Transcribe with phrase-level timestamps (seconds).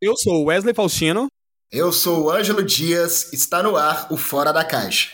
[0.00, 1.26] Eu sou Wesley Faustino.
[1.72, 3.32] Eu sou o Ângelo Dias.
[3.32, 5.10] Está no ar o Fora da Caixa.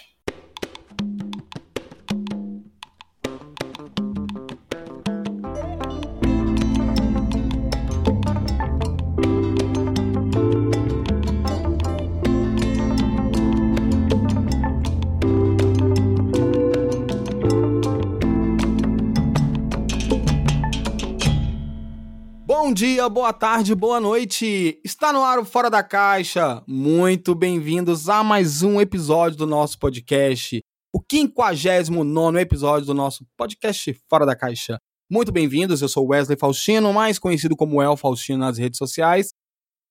[22.85, 24.81] Dia, boa tarde, boa noite.
[24.85, 26.65] Está no ar o Fora da Caixa.
[26.67, 30.61] Muito bem-vindos a mais um episódio do nosso podcast,
[30.93, 34.79] o 59 episódio do nosso podcast Fora da Caixa.
[35.09, 39.29] Muito bem-vindos, eu sou Wesley Faustino, mais conhecido como El Faustino nas redes sociais.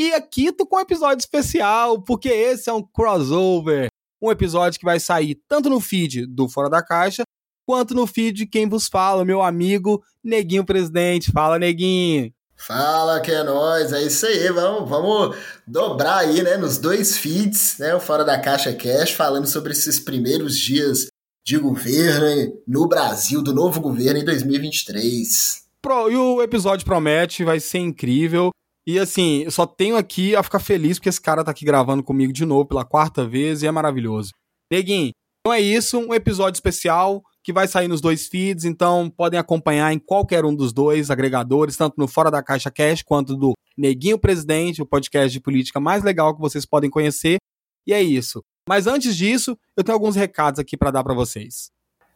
[0.01, 3.87] E aqui tô com um episódio especial, porque esse é um crossover.
[4.21, 7.23] Um episódio que vai sair tanto no feed do Fora da Caixa,
[7.65, 11.31] quanto no feed de quem vos fala, meu amigo Neguinho Presidente.
[11.31, 12.33] Fala, Neguinho!
[12.67, 17.77] Fala que é nóis, é isso aí, vamos, vamos dobrar aí, né, nos dois feeds,
[17.79, 21.07] né, o Fora da Caixa Cash, falando sobre esses primeiros dias
[21.43, 25.63] de governo no Brasil, do novo governo em 2023.
[25.81, 28.51] Pro, e o episódio promete, vai ser incrível.
[28.85, 32.03] E assim, eu só tenho aqui a ficar feliz porque esse cara tá aqui gravando
[32.03, 34.29] comigo de novo pela quarta vez e é maravilhoso.
[34.71, 39.39] Neguinho, então é isso, um episódio especial que vai sair nos dois feeds, então podem
[39.39, 43.53] acompanhar em qualquer um dos dois agregadores, tanto no Fora da Caixa Cash quanto do
[43.77, 47.37] Neguinho Presidente, o podcast de política mais legal que vocês podem conhecer.
[47.85, 48.43] E é isso.
[48.67, 51.71] Mas antes disso, eu tenho alguns recados aqui para dar para vocês.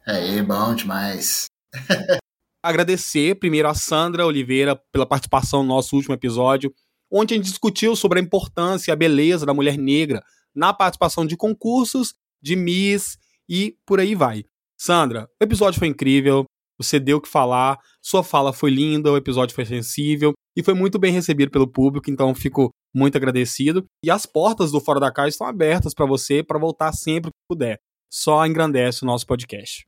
[0.05, 1.47] Aí, bom demais.
[2.63, 6.73] Agradecer primeiro a Sandra Oliveira pela participação no nosso último episódio,
[7.11, 10.23] onde a gente discutiu sobre a importância e a beleza da mulher negra
[10.53, 13.17] na participação de concursos, de Miss
[13.49, 14.45] e por aí vai.
[14.77, 16.45] Sandra, o episódio foi incrível,
[16.77, 20.73] você deu o que falar, sua fala foi linda, o episódio foi sensível e foi
[20.73, 23.85] muito bem recebido pelo público, então fico muito agradecido.
[24.03, 27.47] E as portas do Fora da Caixa estão abertas para você para voltar sempre que
[27.49, 27.77] puder.
[28.11, 29.85] Só engrandece o nosso podcast.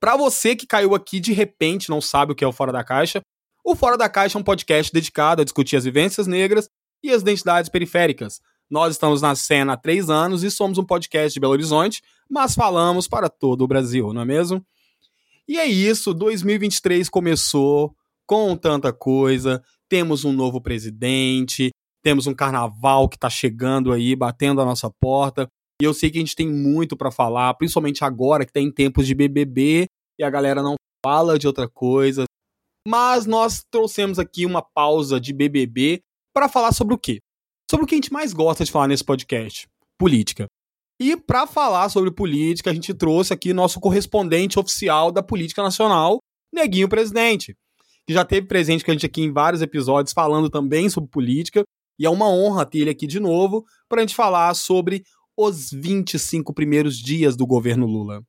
[0.00, 2.84] Para você que caiu aqui de repente não sabe o que é o Fora da
[2.84, 3.20] Caixa,
[3.64, 6.68] o Fora da Caixa é um podcast dedicado a discutir as vivências negras
[7.02, 8.40] e as identidades periféricas.
[8.70, 12.54] Nós estamos na cena há três anos e somos um podcast de Belo Horizonte, mas
[12.54, 14.64] falamos para todo o Brasil, não é mesmo?
[15.46, 17.94] E é isso, 2023 começou
[18.26, 21.70] com tanta coisa, temos um novo presidente,
[22.02, 25.46] temos um carnaval que está chegando aí, batendo a nossa porta,
[25.80, 28.72] e eu sei que a gente tem muito para falar, principalmente agora que está em
[28.72, 29.86] tempos de BBB
[30.18, 32.24] e a galera não fala de outra coisa.
[32.86, 36.00] Mas nós trouxemos aqui uma pausa de BBB
[36.32, 37.18] para falar sobre o quê?
[37.74, 39.66] Sobre o que a gente mais gosta de falar nesse podcast:
[39.98, 40.46] política.
[41.00, 46.20] E para falar sobre política, a gente trouxe aqui nosso correspondente oficial da política nacional,
[46.52, 47.52] Neguinho Presidente,
[48.06, 51.64] que já teve presente com a gente aqui em vários episódios falando também sobre política.
[51.98, 55.02] E é uma honra ter ele aqui de novo para a gente falar sobre
[55.36, 58.22] os 25 primeiros dias do governo Lula.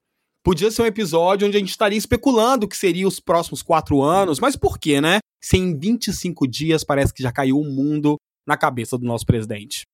[0.44, 4.40] Podia ser um episódio onde a gente estaria especulando que seria os próximos quatro anos,
[4.40, 5.20] mas por quê, né?
[5.40, 9.86] Se em 25 dias parece que já caiu o mundo na cabeça do nosso presidente.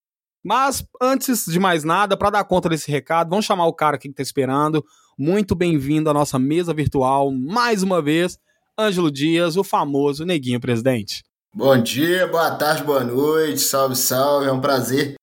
[0.43, 4.07] Mas, antes de mais nada, para dar conta desse recado, vamos chamar o cara aqui
[4.07, 4.83] que está esperando.
[5.17, 8.37] Muito bem-vindo à nossa mesa virtual, mais uma vez,
[8.77, 11.23] Ângelo Dias, o famoso Neguinho Presidente.
[11.53, 15.15] Bom dia, boa tarde, boa noite, salve, salve, é um prazer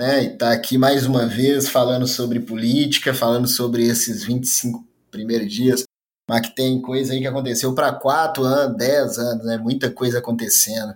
[0.00, 5.84] né, estar aqui mais uma vez falando sobre política, falando sobre esses 25 primeiros dias,
[6.26, 10.18] mas que tem coisa aí que aconteceu para 4 anos, 10 anos, né, muita coisa
[10.18, 10.94] acontecendo.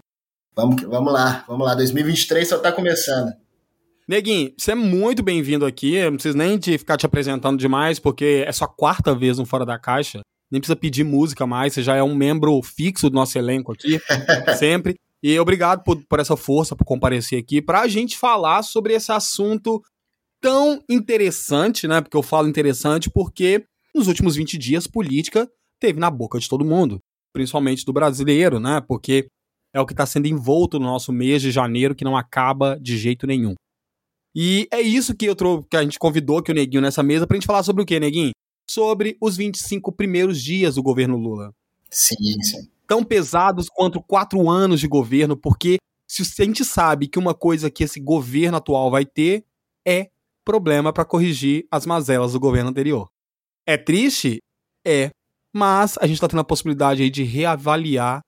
[0.56, 3.32] Vamos, vamos lá, vamos lá, 2023 só está começando.
[4.06, 5.94] Neguinho, você é muito bem-vindo aqui.
[5.94, 9.46] Eu não preciso nem de ficar te apresentando demais, porque é sua quarta vez no
[9.46, 10.20] Fora da Caixa.
[10.50, 13.98] Nem precisa pedir música mais, você já é um membro fixo do nosso elenco aqui,
[14.56, 14.94] sempre.
[15.22, 19.10] E obrigado por, por essa força, por comparecer aqui, para a gente falar sobre esse
[19.10, 19.82] assunto
[20.40, 22.00] tão interessante, né?
[22.00, 25.48] Porque eu falo interessante porque nos últimos 20 dias, política
[25.80, 27.00] teve na boca de todo mundo,
[27.32, 28.82] principalmente do brasileiro, né?
[28.86, 29.26] Porque
[29.74, 32.96] é o que está sendo envolto no nosso mês de janeiro, que não acaba de
[32.96, 33.54] jeito nenhum.
[34.34, 37.26] E é isso que eu trouxe, que a gente convidou aqui o Neguinho nessa mesa
[37.26, 38.32] pra gente falar sobre o quê, Neguinho?
[38.70, 41.52] Sobre os 25 primeiros dias do governo Lula.
[41.90, 42.68] Sim, sim.
[42.86, 45.76] Tão pesados quanto quatro anos de governo, porque
[46.08, 49.44] se a gente sabe que uma coisa que esse governo atual vai ter
[49.86, 50.10] é
[50.44, 53.08] problema para corrigir as mazelas do governo anterior.
[53.66, 54.38] É triste?
[54.86, 55.10] É.
[55.54, 58.20] Mas a gente está tendo a possibilidade aí de reavaliar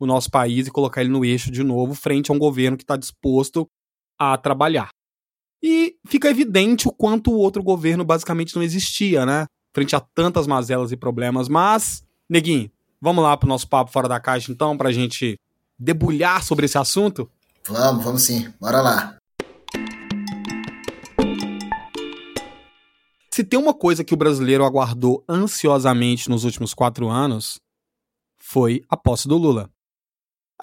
[0.00, 2.82] o nosso país e colocar ele no eixo de novo, frente a um governo que
[2.82, 3.68] está disposto
[4.18, 4.88] a trabalhar.
[5.62, 9.44] E fica evidente o quanto o outro governo basicamente não existia, né?
[9.74, 11.48] Frente a tantas mazelas e problemas.
[11.48, 15.38] Mas, Neguinho, vamos lá pro nosso papo fora da caixa então, pra gente
[15.78, 17.30] debulhar sobre esse assunto?
[17.68, 18.52] Vamos, vamos sim.
[18.58, 19.16] Bora lá.
[23.32, 27.60] Se tem uma coisa que o brasileiro aguardou ansiosamente nos últimos quatro anos,
[28.38, 29.70] foi a posse do Lula.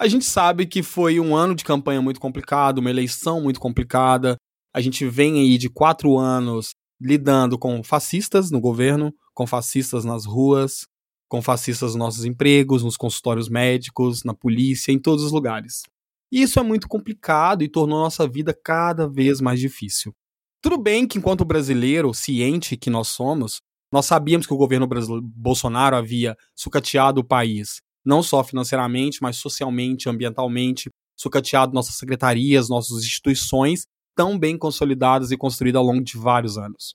[0.00, 4.36] A gente sabe que foi um ano de campanha muito complicado, uma eleição muito complicada.
[4.72, 10.24] A gente vem aí de quatro anos lidando com fascistas no governo, com fascistas nas
[10.24, 10.86] ruas,
[11.28, 15.82] com fascistas nos nossos empregos, nos consultórios médicos, na polícia, em todos os lugares.
[16.30, 20.14] E isso é muito complicado e tornou nossa vida cada vez mais difícil.
[20.62, 23.60] Tudo bem que, enquanto brasileiro, ciente que nós somos,
[23.92, 24.88] nós sabíamos que o governo
[25.22, 32.98] Bolsonaro havia sucateado o país, não só financeiramente, mas socialmente, ambientalmente, sucateado nossas secretarias, nossas
[32.98, 33.84] instituições,
[34.14, 36.94] tão bem consolidadas e construídas ao longo de vários anos.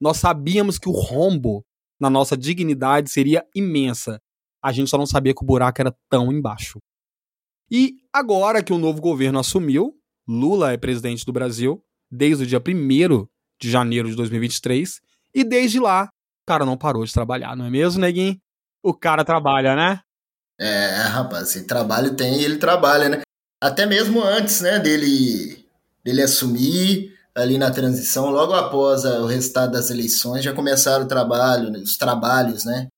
[0.00, 1.64] Nós sabíamos que o rombo
[1.98, 4.20] na nossa dignidade seria imensa.
[4.62, 6.78] A gente só não sabia que o buraco era tão embaixo.
[7.70, 9.94] E agora que o novo governo assumiu,
[10.28, 13.26] Lula é presidente do Brasil desde o dia 1
[13.60, 15.00] de janeiro de 2023,
[15.34, 18.38] e desde lá, o cara não parou de trabalhar, não é mesmo, neguinho?
[18.82, 20.00] O cara trabalha, né?
[20.58, 23.20] É, rapaz, esse trabalho tem ele trabalha, né?
[23.62, 25.66] Até mesmo antes, né, dele,
[26.04, 31.70] dele assumir ali na transição, logo após o resultado das eleições, já começaram o trabalho,
[31.70, 32.88] né, os trabalhos, né?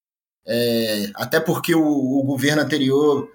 [0.46, 3.28] É, até porque o, o, governo anterior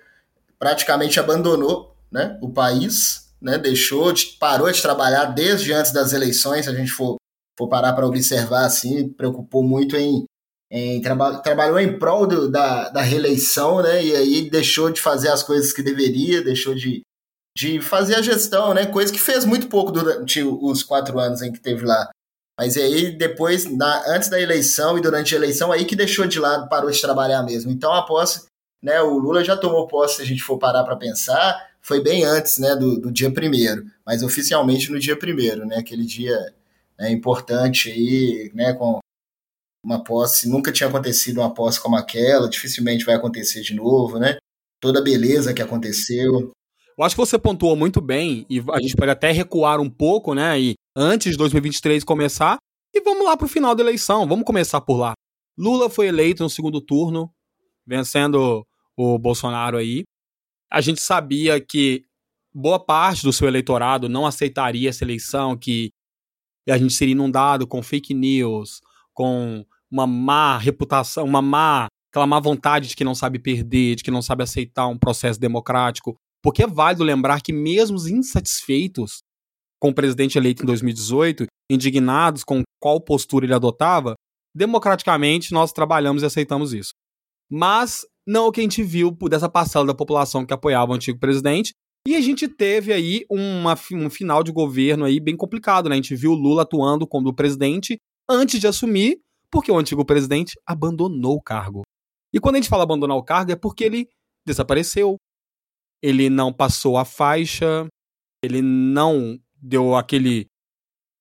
[0.57, 6.65] praticamente abandonou né, o país, né, deixou, de, parou de trabalhar desde antes das eleições,
[6.65, 7.17] se a gente for,
[7.55, 10.25] for parar para observar assim, preocupou muito em
[10.73, 14.03] em, traba trabalhou em prol do, da, da reeleição, né?
[14.03, 17.03] E aí deixou de fazer as coisas que deveria, deixou de,
[17.55, 18.87] de fazer a gestão, né?
[18.87, 22.09] Coisa que fez muito pouco durante os quatro anos em que teve lá.
[22.59, 26.39] Mas aí depois, na, antes da eleição e durante a eleição, aí que deixou de
[26.39, 27.71] lado, parou de trabalhar mesmo.
[27.71, 28.47] Então a posse,
[28.81, 28.99] né?
[28.99, 32.57] O Lula já tomou posse, se a gente for parar para pensar, foi bem antes,
[32.57, 32.75] né?
[32.75, 35.77] Do, do dia primeiro, mas oficialmente no dia primeiro, né?
[35.77, 36.35] Aquele dia
[36.97, 38.73] né, importante aí, né?
[38.73, 39.03] Com
[39.83, 44.37] uma posse, nunca tinha acontecido uma posse como aquela, dificilmente vai acontecer de novo, né?
[44.79, 46.51] Toda a beleza que aconteceu.
[46.97, 50.33] Eu acho que você pontuou muito bem, e a gente pode até recuar um pouco,
[50.33, 50.59] né?
[50.59, 52.57] E antes de 2023 começar,
[52.93, 55.13] e vamos lá para o final da eleição, vamos começar por lá.
[55.57, 57.29] Lula foi eleito no segundo turno,
[57.85, 58.65] vencendo
[58.95, 60.03] o Bolsonaro aí.
[60.71, 62.05] A gente sabia que
[62.53, 65.89] boa parte do seu eleitorado não aceitaria essa eleição, que
[66.69, 68.79] a gente seria inundado com fake news,
[69.13, 74.03] com uma má reputação, uma má, aquela má vontade de que não sabe perder, de
[74.03, 76.15] que não sabe aceitar um processo democrático.
[76.41, 79.19] Porque é válido lembrar que, mesmo os insatisfeitos
[79.79, 84.15] com o presidente eleito em 2018, indignados com qual postura ele adotava,
[84.55, 86.93] democraticamente nós trabalhamos e aceitamos isso.
[87.51, 91.19] Mas não o que a gente viu dessa parcela da população que apoiava o antigo
[91.19, 91.73] presidente.
[92.07, 95.93] E a gente teve aí uma, um final de governo aí bem complicado, né?
[95.93, 97.97] A gente viu o Lula atuando como presidente
[98.29, 99.19] antes de assumir
[99.53, 101.83] porque o antigo presidente abandonou o cargo.
[102.33, 104.09] E quando a gente fala abandonar o cargo é porque ele
[104.43, 105.15] desapareceu,
[106.01, 107.85] ele não passou a faixa,
[108.43, 110.47] ele não deu aquele,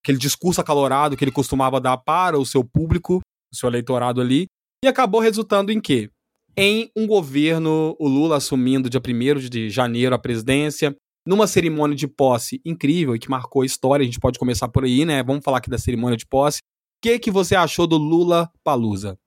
[0.03, 3.21] aquele discurso acalorado que ele costumava dar para o seu público,
[3.53, 4.47] o seu eleitorado ali,
[4.83, 6.09] e acabou resultando em quê?
[6.57, 10.95] Em um governo, o Lula assumindo dia 1 de janeiro a presidência,
[11.25, 14.85] numa cerimônia de posse incrível e que marcou a história, a gente pode começar por
[14.85, 15.21] aí, né?
[15.21, 16.59] Vamos falar aqui da cerimônia de posse
[17.03, 19.17] que, que você achou do Lula Palusa?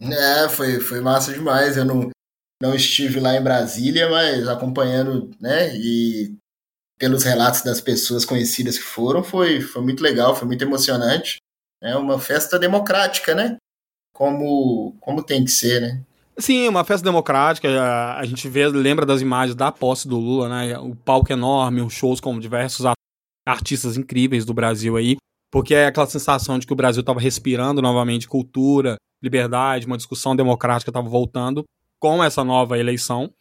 [0.00, 1.76] É, foi, foi massa demais.
[1.76, 2.10] Eu não,
[2.60, 5.72] não estive lá em Brasília, mas acompanhando, né?
[5.76, 6.34] E
[6.98, 11.36] pelos relatos das pessoas conhecidas que foram, foi, foi muito legal, foi muito emocionante.
[11.80, 13.56] É uma festa democrática, né?
[14.12, 16.02] Como, como tem que ser, né?
[16.36, 17.68] Sim, uma festa democrática.
[18.16, 20.78] A, gente vê, lembra das imagens da posse do Lula, né?
[20.78, 22.84] O palco enorme, os shows com diversos
[23.46, 25.16] artistas incríveis do Brasil aí.
[25.50, 30.36] Porque é aquela sensação de que o Brasil estava respirando novamente cultura, liberdade, uma discussão
[30.36, 31.64] democrática estava voltando
[31.98, 33.32] com essa nova eleição.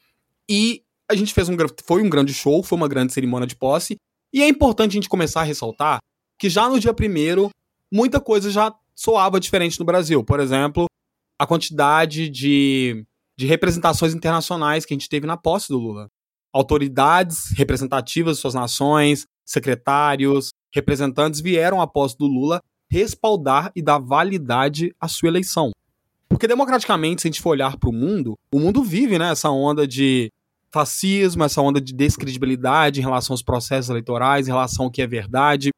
[0.50, 3.98] E a gente fez um foi um grande show, foi uma grande cerimônia de posse.
[4.34, 6.00] E é importante a gente começar a ressaltar
[6.38, 7.50] que já no dia primeiro,
[7.92, 10.24] muita coisa já soava diferente no Brasil.
[10.24, 10.86] Por exemplo,
[11.38, 13.06] a quantidade de,
[13.38, 16.10] de representações internacionais que a gente teve na posse do Lula.
[16.52, 24.94] Autoridades representativas de suas nações, secretários, representantes vieram após do Lula respaldar e dar validade
[25.00, 25.72] à sua eleição.
[26.28, 29.50] Porque democraticamente, se a gente for olhar para o mundo, o mundo vive né, essa
[29.50, 30.32] onda de
[30.72, 35.08] fascismo, essa onda de descredibilidade em relação aos processos eleitorais, em relação ao que é
[35.08, 35.72] verdade.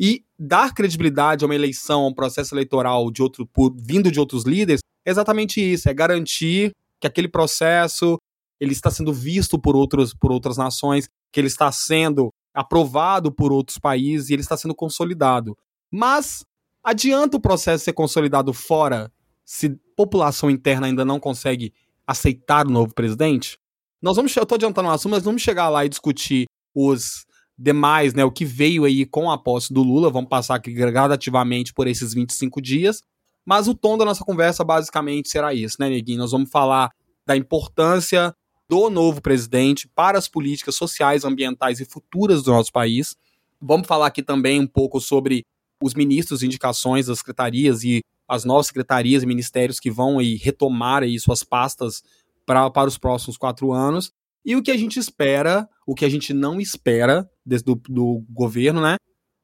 [0.00, 4.18] E dar credibilidade a uma eleição, a um processo eleitoral de outro, por, vindo de
[4.18, 8.18] outros líderes, é exatamente isso, é garantir que aquele processo
[8.60, 13.52] ele está sendo visto por, outros, por outras nações, que ele está sendo aprovado por
[13.52, 15.56] outros países e ele está sendo consolidado.
[15.90, 16.44] Mas
[16.82, 19.10] adianta o processo ser consolidado fora
[19.44, 21.72] se população interna ainda não consegue
[22.06, 23.58] aceitar o novo presidente?
[24.00, 27.24] Nós vamos, eu estou adiantando o assunto, mas vamos chegar lá e discutir os
[27.56, 31.72] demais, né, o que veio aí com a posse do Lula, vamos passar aqui gradativamente
[31.72, 33.02] por esses 25 dias,
[33.44, 36.18] mas o tom da nossa conversa basicamente será isso, né, Neguinho?
[36.18, 36.90] Nós vamos falar
[37.26, 38.34] da importância
[38.72, 43.14] do novo presidente para as políticas sociais, ambientais e futuras do nosso país.
[43.60, 45.44] Vamos falar aqui também um pouco sobre
[45.82, 51.02] os ministros, indicações das secretarias e as novas secretarias e ministérios que vão aí retomar
[51.02, 52.02] aí suas pastas
[52.46, 54.10] pra, para os próximos quatro anos.
[54.42, 58.24] E o que a gente espera, o que a gente não espera desde do, do
[58.30, 58.96] governo, né?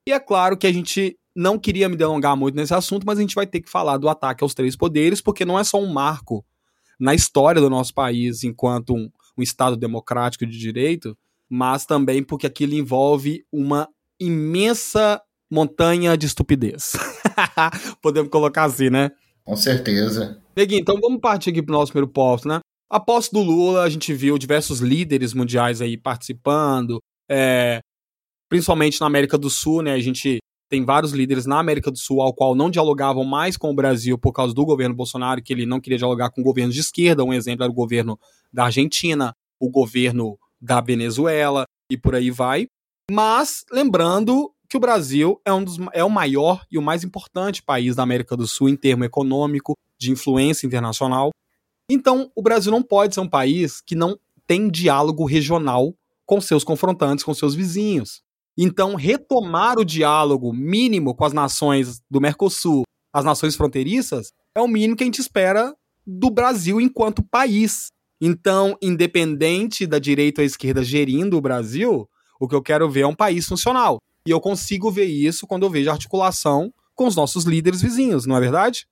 [0.09, 3.21] E é claro que a gente não queria me delongar muito nesse assunto, mas a
[3.21, 5.93] gente vai ter que falar do ataque aos três poderes, porque não é só um
[5.93, 6.43] marco
[6.99, 11.17] na história do nosso país enquanto um, um Estado democrático de direito,
[11.49, 13.89] mas também porque aquilo envolve uma
[14.21, 16.93] imensa montanha de estupidez.
[18.03, 19.11] Podemos colocar assim, né?
[19.45, 20.43] Com certeza.
[20.55, 22.61] Neguinho, então vamos partir aqui pro nosso primeiro posto, né?
[22.91, 26.99] A posse do Lula, a gente viu diversos líderes mundiais aí participando,
[27.31, 27.81] é,
[28.49, 29.93] principalmente na América do Sul, né?
[29.93, 30.39] A gente
[30.69, 34.19] tem vários líderes na América do Sul ao qual não dialogavam mais com o Brasil
[34.19, 37.25] por causa do governo Bolsonaro, que ele não queria dialogar com governos de esquerda.
[37.25, 38.19] Um exemplo era o governo
[38.53, 42.67] da Argentina, o governo da Venezuela e por aí vai.
[43.11, 47.63] Mas lembrando que o Brasil é, um dos, é o maior e o mais importante
[47.63, 51.31] país da América do Sul em termo econômico, de influência internacional.
[51.91, 55.95] Então, o Brasil não pode ser um país que não tem diálogo regional
[56.27, 58.23] com seus confrontantes, com seus vizinhos.
[58.61, 64.67] Então, retomar o diálogo mínimo com as nações do Mercosul, as nações fronteiriças, é o
[64.67, 65.73] mínimo que a gente espera
[66.05, 67.93] do Brasil enquanto país.
[68.21, 72.09] Então, independente da direita ou esquerda gerindo o Brasil,
[72.41, 74.01] o que eu quero ver é um país funcional.
[74.27, 78.37] E eu consigo ver isso quando eu vejo articulação com os nossos líderes vizinhos, não
[78.37, 78.89] é verdade?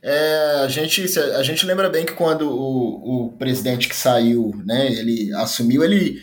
[0.00, 4.92] É, a gente, a gente lembra bem que quando o, o presidente que saiu, né,
[4.92, 6.22] ele assumiu, ele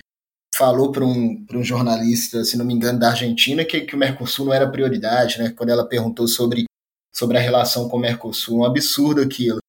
[0.58, 4.46] falou para um, um jornalista, se não me engano, da Argentina, que, que o Mercosul
[4.46, 5.54] não era prioridade, né?
[5.56, 6.66] Quando ela perguntou sobre,
[7.14, 9.60] sobre a relação com o Mercosul, um absurdo aquilo.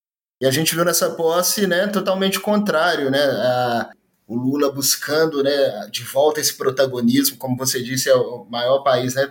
[0.40, 3.18] E a gente viu nessa posse, né, totalmente contrário, né?
[3.18, 3.90] A,
[4.26, 9.14] o Lula buscando, né, de volta esse protagonismo, como você disse, é o maior país,
[9.14, 9.28] né,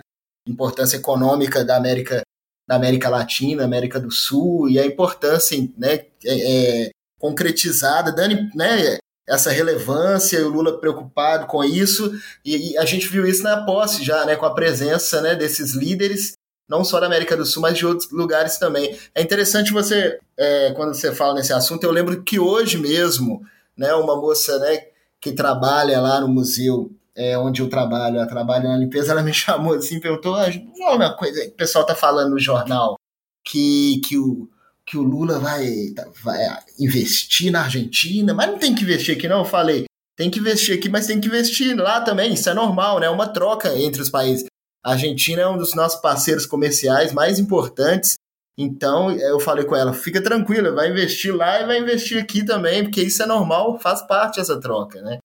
[0.48, 2.22] importância econômica da América
[2.68, 8.98] da América Latina, América do Sul, e a importância né, é, é, concretizada, dando né,
[9.28, 12.12] essa relevância, e o Lula preocupado com isso,
[12.44, 15.74] e, e, a gente viu isso na posse já, né, com a presença né, desses
[15.74, 16.34] líderes,
[16.68, 18.96] não só da América do Sul, mas de outros lugares também.
[19.14, 23.42] É interessante você, é, quando você fala nesse assunto, eu lembro que hoje mesmo,
[23.76, 24.86] né, uma moça né,
[25.20, 29.32] que trabalha lá no museu é, onde eu trabalho, ela trabalha na limpeza, ela me
[29.34, 30.46] chamou assim, perguntou, ah,
[30.94, 32.98] uma coisa, o pessoal tá falando no jornal
[33.44, 34.48] que, que, o,
[34.86, 36.38] que o Lula vai, vai
[36.78, 39.84] investir na Argentina, mas não tem que investir aqui não, eu falei,
[40.16, 43.10] tem que investir aqui, mas tem que investir lá também, isso é normal, né, é
[43.10, 44.46] uma troca entre os países.
[44.84, 48.14] A Argentina é um dos nossos parceiros comerciais mais importantes,
[48.56, 52.84] então eu falei com ela, fica tranquila, vai investir lá e vai investir aqui também,
[52.84, 55.18] porque isso é normal, faz parte dessa troca, né?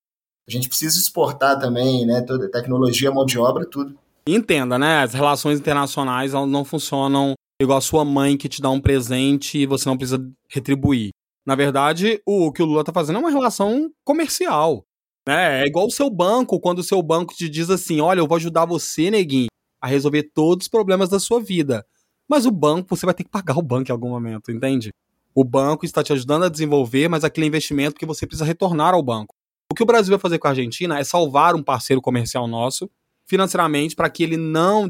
[0.49, 2.21] A gente precisa exportar também, né?
[2.21, 3.95] Toda tecnologia, mão de obra, tudo.
[4.27, 5.03] Entenda, né?
[5.03, 9.65] As relações internacionais não funcionam igual a sua mãe que te dá um presente e
[9.65, 11.11] você não precisa retribuir.
[11.45, 14.85] Na verdade, o que o Lula tá fazendo é uma relação comercial.
[15.27, 15.61] Né?
[15.63, 18.35] É igual o seu banco, quando o seu banco te diz assim: olha, eu vou
[18.35, 19.47] ajudar você, neguinho,
[19.81, 21.85] a resolver todos os problemas da sua vida.
[22.29, 24.91] Mas o banco, você vai ter que pagar o banco em algum momento, entende?
[25.33, 29.03] O banco está te ajudando a desenvolver, mas aquele investimento que você precisa retornar ao
[29.03, 29.33] banco.
[29.71, 32.89] O que o Brasil vai fazer com a Argentina é salvar um parceiro comercial nosso
[33.31, 34.89] financeiramente para que ele não.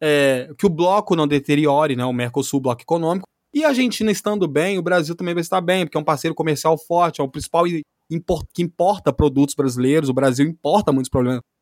[0.00, 3.26] É, que o bloco não deteriore, né, o Mercosul, bloco econômico.
[3.52, 6.34] E a Argentina estando bem, o Brasil também vai estar bem, porque é um parceiro
[6.34, 10.08] comercial forte, é o principal que importa produtos brasileiros.
[10.08, 11.10] O Brasil importa muitos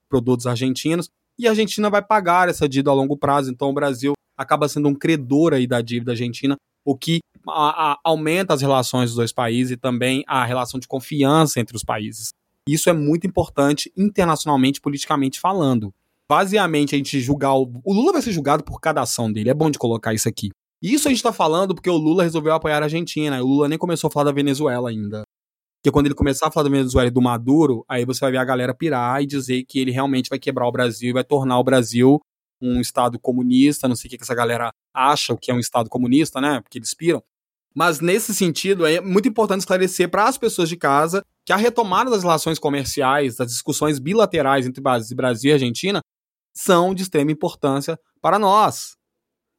[0.09, 1.09] produtos argentinos.
[1.38, 3.50] E a Argentina vai pagar essa dívida a longo prazo.
[3.50, 7.99] Então o Brasil acaba sendo um credor aí da dívida argentina, o que a, a,
[8.05, 12.31] aumenta as relações dos dois países e também a relação de confiança entre os países.
[12.69, 15.95] Isso é muito importante internacionalmente, politicamente falando.
[16.28, 17.54] Basicamente, a gente julgar.
[17.54, 19.50] O, o Lula vai ser julgado por cada ação dele.
[19.50, 20.50] É bom de colocar isso aqui.
[20.83, 23.42] Isso a gente tá falando porque o Lula resolveu apoiar a Argentina.
[23.42, 25.23] O Lula nem começou a falar da Venezuela ainda.
[25.80, 28.38] Porque quando ele começar a falar da Venezuela e do Maduro, aí você vai ver
[28.38, 31.59] a galera pirar e dizer que ele realmente vai quebrar o Brasil e vai tornar
[31.59, 32.21] o Brasil
[32.61, 33.87] um Estado comunista.
[33.87, 36.61] Não sei o que essa galera acha o que é um Estado comunista, né?
[36.61, 37.23] Porque eles piram.
[37.75, 42.11] Mas nesse sentido, é muito importante esclarecer para as pessoas de casa que a retomada
[42.11, 44.83] das relações comerciais, das discussões bilaterais entre
[45.14, 46.00] Brasil e Argentina,
[46.56, 48.96] são de extrema importância para nós.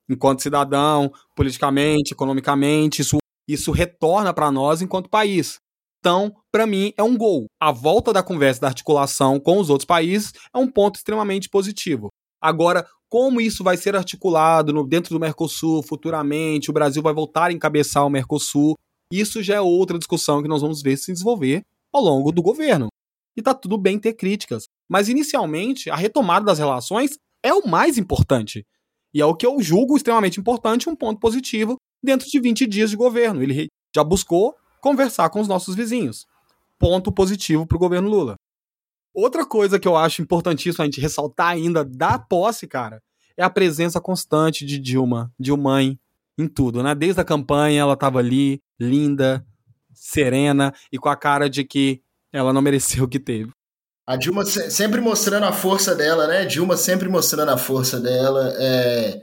[0.10, 5.60] Enquanto cidadão, politicamente, economicamente, isso, isso retorna para nós enquanto país.
[6.00, 7.46] Então, para mim, é um gol.
[7.62, 12.10] A volta da conversa, da articulação com os outros países é um ponto extremamente positivo.
[12.42, 17.50] Agora, como isso vai ser articulado no, dentro do Mercosul futuramente, o Brasil vai voltar
[17.50, 18.75] a encabeçar o Mercosul,
[19.12, 21.63] isso já é outra discussão que nós vamos ver se desenvolver
[21.94, 22.88] ao longo do governo.
[23.36, 27.98] E tá tudo bem ter críticas, mas inicialmente a retomada das relações é o mais
[27.98, 28.65] importante.
[29.13, 32.89] E é o que eu julgo extremamente importante, um ponto positivo dentro de 20 dias
[32.89, 33.41] de governo.
[33.41, 36.25] Ele já buscou conversar com os nossos vizinhos.
[36.77, 38.36] Ponto positivo para o governo Lula.
[39.13, 43.01] Outra coisa que eu acho importantíssima a gente ressaltar ainda da posse, cara,
[43.36, 46.00] é a presença constante de Dilma, Dilmãe,
[46.38, 46.94] em tudo, né?
[46.94, 49.44] Desde a campanha ela estava ali, linda,
[49.91, 52.01] serena e com a cara de que
[52.32, 53.51] ela não mereceu o que teve.
[54.08, 56.46] A Dilma sempre mostrando a força dela, né?
[56.46, 59.22] Dilma sempre mostrando a força dela, é,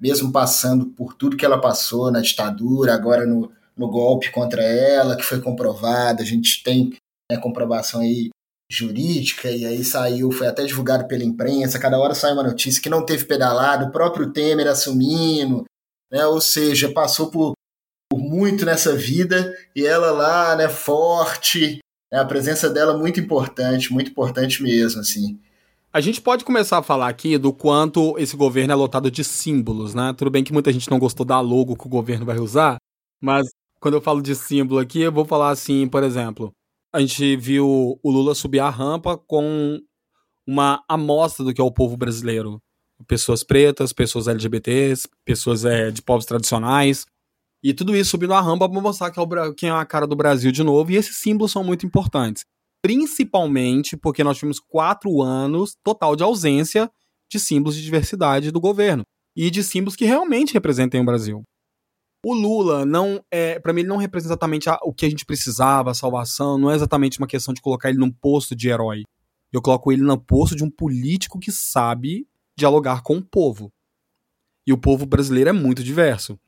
[0.00, 5.16] mesmo passando por tudo que ela passou na ditadura, agora no, no golpe contra ela,
[5.16, 6.20] que foi comprovado.
[6.20, 6.92] A gente tem
[7.30, 8.30] né, comprovação aí
[8.68, 12.90] jurídica, e aí saiu, foi até divulgado pela imprensa, cada hora sai uma notícia que
[12.90, 15.64] não teve pedalado, o próprio Temer assumindo,
[16.12, 16.26] né?
[16.26, 17.52] Ou seja, passou por
[18.10, 21.78] por muito nessa vida e ela lá, né, forte,
[22.16, 25.38] a presença dela muito importante, muito importante mesmo, assim.
[25.92, 29.94] A gente pode começar a falar aqui do quanto esse governo é lotado de símbolos,
[29.94, 30.14] né?
[30.16, 32.76] Tudo bem que muita gente não gostou da logo que o governo vai usar,
[33.20, 33.48] mas
[33.80, 36.52] quando eu falo de símbolo aqui, eu vou falar assim, por exemplo,
[36.92, 39.80] a gente viu o Lula subir a rampa com
[40.46, 42.60] uma amostra do que é o povo brasileiro.
[43.06, 47.06] Pessoas pretas, pessoas LGBTs, pessoas é, de povos tradicionais.
[47.62, 50.06] E tudo isso subindo a rampa para mostrar que é, o, quem é a cara
[50.06, 50.92] do Brasil de novo.
[50.92, 52.44] E esses símbolos são muito importantes.
[52.80, 56.90] Principalmente porque nós tivemos quatro anos total de ausência
[57.30, 59.02] de símbolos de diversidade do governo.
[59.36, 61.42] E de símbolos que realmente representem o Brasil.
[62.24, 65.24] O Lula não é, para mim ele não representa exatamente a, o que a gente
[65.24, 69.02] precisava, a salvação, não é exatamente uma questão de colocar ele num posto de herói.
[69.52, 73.70] Eu coloco ele no posto de um político que sabe dialogar com o povo.
[74.66, 76.38] E o povo brasileiro é muito diverso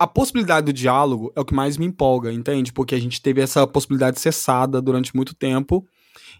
[0.00, 2.72] a possibilidade do diálogo é o que mais me empolga, entende?
[2.72, 5.86] Porque a gente teve essa possibilidade cessada durante muito tempo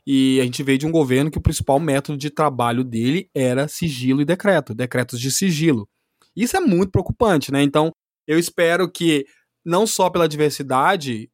[0.06, 3.68] e a gente veio de um governo que o principal método de trabalho dele era
[3.68, 5.86] sigilo e decreto, decretos de sigilo.
[6.34, 7.62] Isso é muito preocupante, né?
[7.62, 7.90] Então,
[8.26, 9.26] eu espero que
[9.62, 11.28] não só pela diversidade,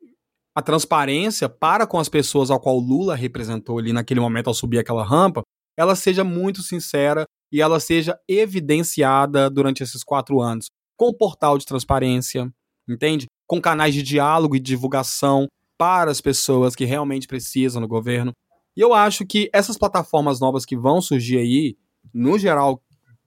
[0.52, 4.80] a transparência para com as pessoas ao qual Lula representou ali naquele momento ao subir
[4.80, 5.42] aquela rampa,
[5.78, 11.66] ela seja muito sincera e ela seja evidenciada durante esses quatro anos com portal de
[11.66, 12.50] transparência,
[12.88, 13.26] entende?
[13.46, 15.46] Com canais de diálogo e divulgação
[15.78, 18.32] para as pessoas que realmente precisam no governo.
[18.76, 21.76] E eu acho que essas plataformas novas que vão surgir aí,
[22.12, 22.82] no geral,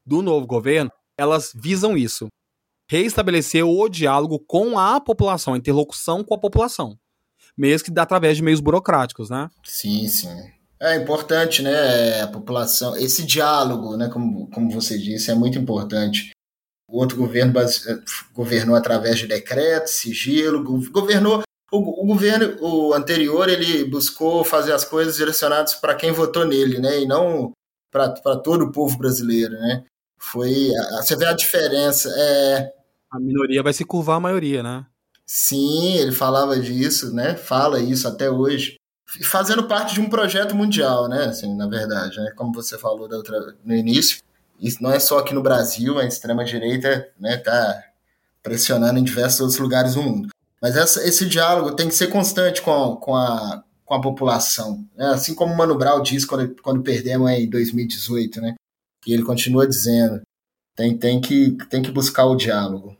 [0.05, 2.27] do novo governo, elas visam isso.
[2.89, 6.97] Reestabelecer o diálogo com a população, a interlocução com a população.
[7.58, 9.49] Mesmo que através de meios burocráticos, né?
[9.63, 10.29] Sim, sim.
[10.82, 12.21] É importante, né?
[12.21, 14.08] A população, esse diálogo, né?
[14.08, 16.32] Como, como você disse, é muito importante.
[16.91, 17.99] O outro governo eh,
[18.34, 24.84] governou através de decreto, sigilo, governou o, o, governo o anterior ele buscou fazer as
[24.84, 27.52] coisas direcionadas para quem votou nele, né, e não
[27.91, 29.84] para todo o povo brasileiro, né?
[30.17, 32.10] Foi você vê a diferença.
[32.15, 32.71] É...
[33.10, 34.86] A minoria vai se curvar à maioria, né?
[35.25, 37.36] Sim, ele falava disso, né?
[37.36, 38.75] Fala isso até hoje,
[39.23, 41.25] fazendo parte de um projeto mundial, né?
[41.25, 42.32] Assim, na verdade, né?
[42.36, 44.19] Como você falou outra, no início,
[44.60, 47.84] isso não é só aqui no Brasil, a extrema-direita está né, tá
[48.43, 50.30] pressionando em diversos outros lugares do mundo.
[50.62, 54.86] Mas essa, esse diálogo tem que ser constante com com a, com a população.
[54.95, 55.08] Né?
[55.08, 58.56] Assim como o Mano Brown diz quando, quando perdemos em 2018, né?
[59.08, 60.22] E ele continua dizendo,
[60.76, 62.95] tem, tem, que, tem que buscar o diálogo.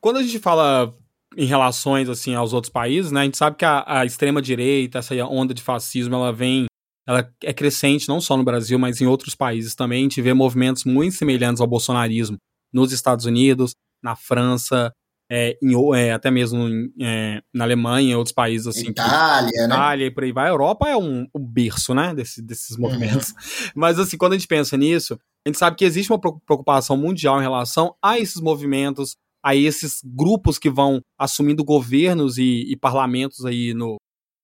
[0.00, 0.94] Quando a gente fala
[1.36, 4.98] em relações assim aos outros países, né, a gente sabe que a, a extrema direita,
[4.98, 6.66] essa onda de fascismo, ela vem
[7.06, 10.00] ela é crescente não só no Brasil, mas em outros países também.
[10.00, 12.36] A gente vê movimentos muito semelhantes ao bolsonarismo
[12.72, 14.92] nos Estados Unidos, na França,
[15.30, 16.68] é, em, é, até mesmo
[17.00, 18.88] é, na Alemanha, em outros países assim.
[18.88, 19.64] Itália, que, né?
[19.64, 20.46] Itália e por aí vai.
[20.46, 23.30] A Europa é um, um berço, né, desse, desses movimentos.
[23.30, 23.36] Uhum.
[23.74, 27.38] Mas assim, quando a gente pensa nisso, a gente sabe que existe uma preocupação mundial
[27.38, 33.44] em relação a esses movimentos, a esses grupos que vão assumindo governos e, e parlamentos
[33.44, 33.96] aí no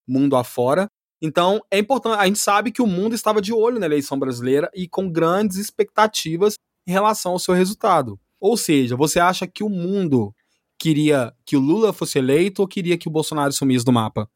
[0.08, 0.88] mundo afora.
[1.20, 2.20] Então, é importante.
[2.20, 5.56] A gente sabe que o mundo estava de olho na eleição brasileira e com grandes
[5.56, 6.54] expectativas
[6.86, 8.18] em relação ao seu resultado.
[8.40, 10.34] Ou seja, você acha que o mundo
[10.78, 14.28] queria que o Lula fosse eleito ou queria que o Bolsonaro sumisse do mapa?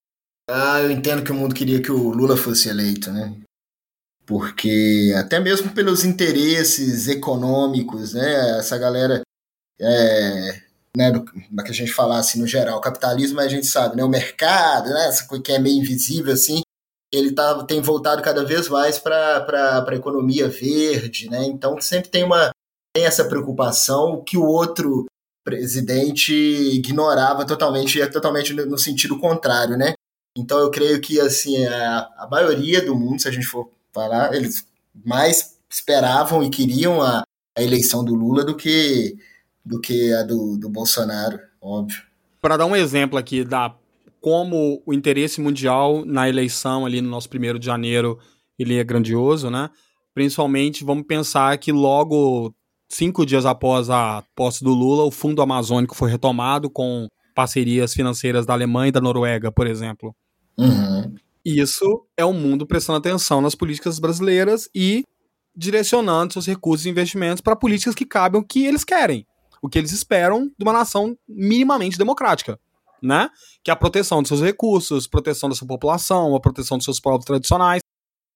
[0.50, 3.32] Ah, eu entendo que o mundo queria que o Lula fosse eleito, né?
[4.26, 8.58] Porque até mesmo pelos interesses econômicos, né?
[8.58, 9.22] Essa galera,
[9.80, 10.62] é,
[10.96, 14.04] né, do, que a gente falasse no geral, capitalismo a gente sabe, né?
[14.04, 15.06] O mercado, né?
[15.06, 16.60] Essa coisa que é meio invisível assim,
[17.12, 21.44] ele tá, tem voltado cada vez mais para a economia verde, né?
[21.44, 22.50] Então sempre tem uma
[22.94, 25.06] tem essa preocupação que o outro
[25.44, 29.94] presidente ignorava totalmente, é totalmente no sentido contrário, né?
[30.36, 34.34] Então eu creio que assim a, a maioria do mundo, se a gente for falar,
[34.34, 34.66] eles
[35.04, 37.22] mais esperavam e queriam a,
[37.56, 39.16] a eleição do Lula do que
[39.64, 42.02] do que a do, do Bolsonaro, óbvio.
[42.40, 43.74] Para dar um exemplo aqui da
[44.22, 48.18] como o interesse mundial na eleição ali no nosso primeiro de janeiro
[48.56, 49.68] ele é grandioso, né?
[50.14, 52.54] Principalmente vamos pensar que logo
[52.88, 58.46] cinco dias após a posse do Lula, o Fundo Amazônico foi retomado com parcerias financeiras
[58.46, 60.14] da Alemanha e da Noruega, por exemplo.
[60.56, 61.14] Uhum.
[61.44, 65.04] Isso é o mundo prestando atenção nas políticas brasileiras e
[65.56, 69.26] direcionando seus recursos e investimentos para políticas que cabem o que eles querem,
[69.60, 72.58] o que eles esperam de uma nação minimamente democrática,
[73.02, 73.28] né?
[73.64, 77.00] Que é a proteção dos seus recursos, proteção da sua população, a proteção dos seus
[77.00, 77.80] povos tradicionais.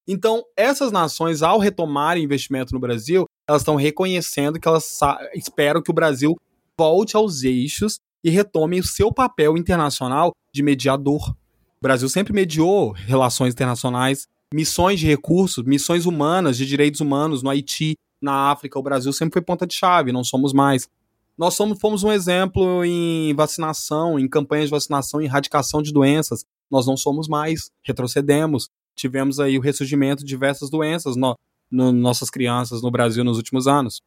[0.08, 4.98] Então, essas nações, ao retomarem investimento no Brasil, elas estão reconhecendo que elas
[5.34, 6.36] esperam que o Brasil
[6.78, 11.30] volte aos eixos e retome o seu papel internacional de mediador.
[11.30, 17.50] O Brasil sempre mediou relações internacionais, missões de recursos, missões humanas, de direitos humanos no
[17.50, 18.78] Haiti, na África.
[18.78, 20.88] O Brasil sempre foi ponta de chave, não somos mais.
[21.36, 26.44] Nós somos, fomos um exemplo em vacinação, em campanhas de vacinação e erradicação de doenças.
[26.70, 28.70] Nós não somos mais, retrocedemos.
[28.94, 31.36] Tivemos aí o ressurgimento de diversas doenças no,
[31.70, 34.00] no, nossas crianças no Brasil nos últimos anos.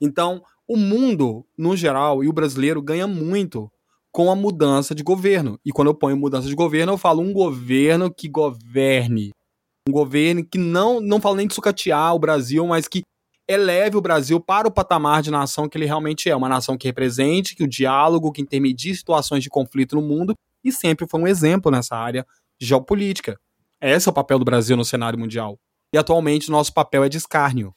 [0.00, 3.70] Então, o mundo, no geral, e o brasileiro ganha muito
[4.12, 5.58] com a mudança de governo.
[5.64, 9.32] E quando eu ponho mudança de governo, eu falo um governo que governe.
[9.88, 13.02] Um governo que não, não falo nem de sucatear o Brasil, mas que
[13.48, 16.36] eleve o Brasil para o patamar de nação que ele realmente é.
[16.36, 20.70] Uma nação que represente, que o diálogo, que intermedie situações de conflito no mundo e
[20.70, 22.26] sempre foi um exemplo nessa área
[22.60, 23.40] de geopolítica.
[23.80, 25.58] Esse é o papel do Brasil no cenário mundial
[25.92, 27.74] e atualmente nosso papel é de escárnio.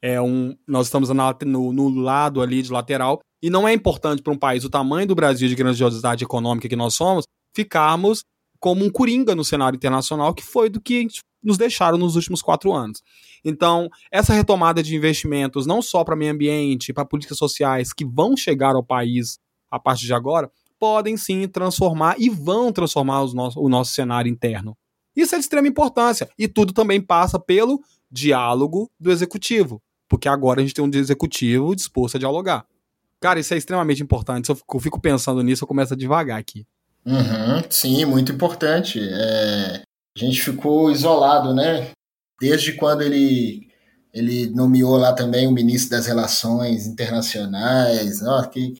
[0.00, 4.20] É um, nós estamos na, no, no, lado ali de lateral, e não é importante
[4.20, 8.24] para um país o tamanho do Brasil de grandiosidade econômica que nós somos, ficarmos
[8.58, 11.06] como um coringa no cenário internacional, que foi do que
[11.42, 13.02] nos deixaram nos últimos quatro anos.
[13.44, 18.36] Então, essa retomada de investimentos, não só para meio ambiente, para políticas sociais que vão
[18.36, 19.38] chegar ao país
[19.70, 24.76] a partir de agora, podem sim transformar e vão transformar nosso, o nosso cenário interno.
[25.14, 26.28] Isso é de extrema importância.
[26.38, 29.82] E tudo também passa pelo diálogo do executivo.
[30.08, 32.66] Porque agora a gente tem um executivo disposto a dialogar.
[33.20, 34.46] Cara, isso é extremamente importante.
[34.46, 36.66] Se eu fico pensando nisso, eu começo a devagar aqui.
[37.06, 38.98] Uhum, sim, muito importante.
[39.00, 39.82] É,
[40.16, 41.90] a gente ficou isolado, né?
[42.42, 43.68] Desde quando ele,
[44.12, 48.20] ele nomeou lá também o ministro das Relações Internacionais.
[48.20, 48.74] Ó, que,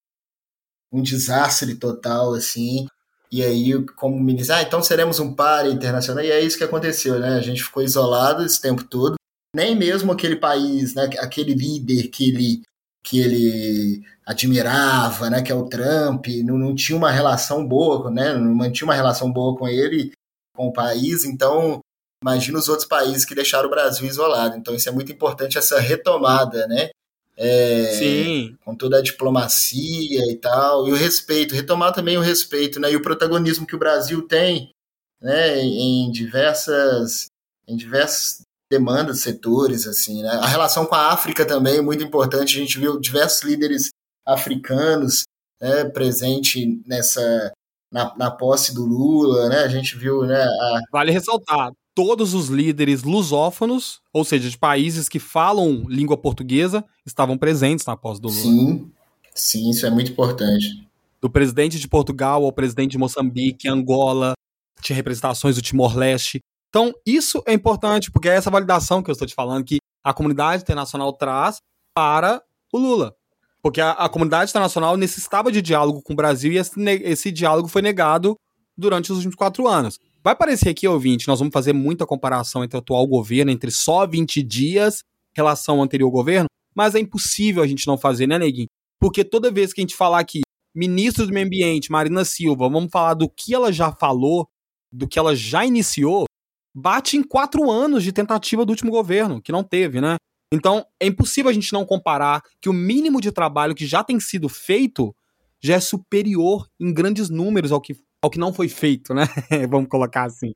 [0.92, 2.88] um desastre total, assim.
[3.30, 6.24] E aí, como ministro, ah, então seremos um par internacional.
[6.24, 7.36] E é isso que aconteceu, né?
[7.36, 9.14] A gente ficou isolado esse tempo todo.
[9.54, 12.62] Nem mesmo aquele país, né, aquele líder que ele,
[13.04, 18.34] que ele admirava, né, que é o Trump, não, não tinha uma relação boa, né,
[18.34, 20.10] não mantinha uma relação boa com ele,
[20.56, 21.24] com o país.
[21.24, 21.80] Então,
[22.22, 24.56] imagina os outros países que deixaram o Brasil isolado.
[24.56, 26.90] Então, isso é muito importante, essa retomada, né?
[27.36, 28.56] É, Sim.
[28.64, 32.96] com toda a diplomacia e tal, e o respeito, retomar também o respeito, né, e
[32.96, 34.70] o protagonismo que o Brasil tem,
[35.18, 37.28] né, em diversas,
[37.66, 42.58] em diversas demandas, setores, assim, né, a relação com a África também é muito importante,
[42.58, 43.88] a gente viu diversos líderes
[44.26, 45.22] africanos,
[45.58, 47.50] né, presente nessa,
[47.90, 50.80] na, na posse do Lula, né, a gente viu, né, a...
[50.92, 57.36] Vale ressaltar, todos os líderes lusófonos, ou seja, de países que falam língua portuguesa, estavam
[57.36, 58.40] presentes na posse do Lula.
[58.40, 58.90] Sim,
[59.34, 60.88] sim, isso é muito importante.
[61.20, 64.32] Do presidente de Portugal ao presidente de Moçambique, Angola,
[64.80, 66.40] tinha representações do Timor-Leste.
[66.68, 70.12] Então, isso é importante, porque é essa validação que eu estou te falando, que a
[70.12, 71.58] comunidade internacional traz
[71.94, 73.14] para o Lula.
[73.62, 76.72] Porque a, a comunidade internacional necessitava de diálogo com o Brasil e esse,
[77.04, 78.34] esse diálogo foi negado
[78.76, 79.98] durante os últimos quatro anos.
[80.24, 84.06] Vai parecer aqui, ouvinte, nós vamos fazer muita comparação entre o atual governo, entre só
[84.06, 85.02] 20 dias,
[85.34, 88.68] relação ao anterior governo, mas é impossível a gente não fazer, né, Neguinho?
[89.00, 92.90] Porque toda vez que a gente falar aqui, ministro do Meio Ambiente, Marina Silva, vamos
[92.92, 94.48] falar do que ela já falou,
[94.92, 96.24] do que ela já iniciou,
[96.72, 100.14] bate em quatro anos de tentativa do último governo, que não teve, né?
[100.54, 104.20] Então, é impossível a gente não comparar que o mínimo de trabalho que já tem
[104.20, 105.12] sido feito
[105.60, 109.24] já é superior em grandes números ao que ao que não foi feito, né?
[109.68, 110.52] Vamos colocar assim.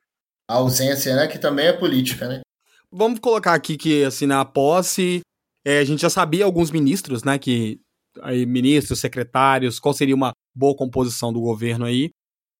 [0.49, 1.27] A ausência, né?
[1.27, 2.41] Que também é política, né?
[2.89, 5.19] Vamos colocar aqui que, assim, na posse,
[5.65, 7.37] é, a gente já sabia alguns ministros, né?
[7.37, 7.81] Que
[8.21, 12.09] aí, ministros, secretários, qual seria uma boa composição do governo aí.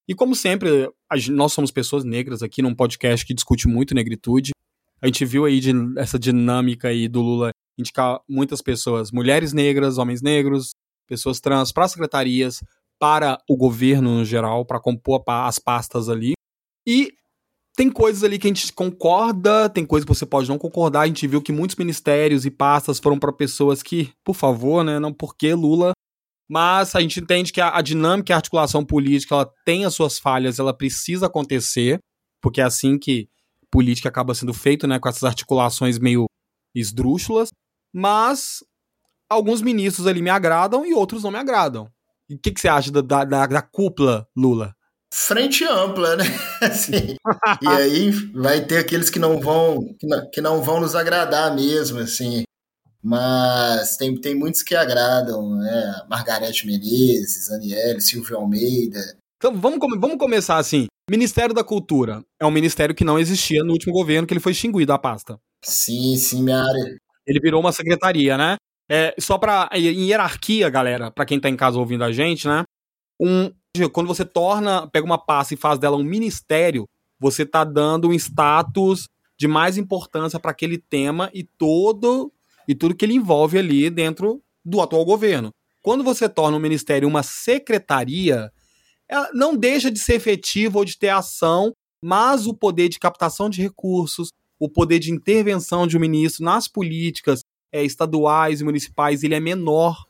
[0.08, 0.90] E como sempre,
[1.32, 4.52] nós somos pessoas negras aqui num podcast que discute muito negritude.
[5.02, 9.98] A gente viu aí de, essa dinâmica aí do Lula indicar muitas pessoas, mulheres negras,
[9.98, 10.72] homens negros,
[11.08, 12.62] pessoas trans, para secretarias,
[13.00, 16.34] para o governo no geral, para compor as pastas ali.
[16.86, 17.14] E
[17.76, 21.02] tem coisas ali que a gente concorda, tem coisas que você pode não concordar.
[21.02, 24.98] A gente viu que muitos ministérios e pastas foram para pessoas que, por favor, né,
[24.98, 25.92] não porque Lula.
[26.50, 29.94] Mas a gente entende que a, a dinâmica e a articulação política ela tem as
[29.94, 32.00] suas falhas, ela precisa acontecer,
[32.42, 33.30] porque é assim que
[33.70, 36.26] política acaba sendo feito, né, com essas articulações meio
[36.74, 37.50] esdrúxulas.
[37.94, 38.64] Mas
[39.30, 41.92] alguns ministros ali me agradam e outros não me agradam.
[42.30, 44.76] E o que, que, você acha da, da, da cúpula, Lula?
[45.14, 46.26] frente ampla, né?
[46.62, 47.16] Assim,
[47.62, 51.56] e aí vai ter aqueles que não vão que não, que não, vão nos agradar
[51.56, 52.44] mesmo, assim.
[53.02, 56.02] Mas tem, tem muitos que agradam, né?
[56.10, 59.00] Margarete Menezes, Aniele, Silvio Almeida.
[59.38, 60.88] Então vamos, vamos começar assim.
[61.10, 64.52] Ministério da Cultura é um ministério que não existia no último governo, que ele foi
[64.52, 65.40] extinguido da pasta.
[65.64, 66.98] Sim, sim, minha área.
[67.26, 68.56] Ele virou uma secretaria, né?
[68.90, 72.64] É, só para em hierarquia, galera, para quem tá em casa ouvindo a gente, né?
[73.20, 73.52] Um,
[73.92, 76.88] quando você torna, pega uma pasta e faz dela um ministério,
[77.20, 82.32] você está dando um status de mais importância para aquele tema e todo
[82.68, 85.52] e tudo que ele envolve ali dentro do atual governo.
[85.82, 88.52] Quando você torna o ministério uma secretaria,
[89.08, 91.72] ela não deixa de ser efetivo ou de ter ação,
[92.02, 96.68] mas o poder de captação de recursos, o poder de intervenção de um ministro nas
[96.68, 97.42] políticas
[97.78, 100.06] é, estaduais e municipais, ele é menor.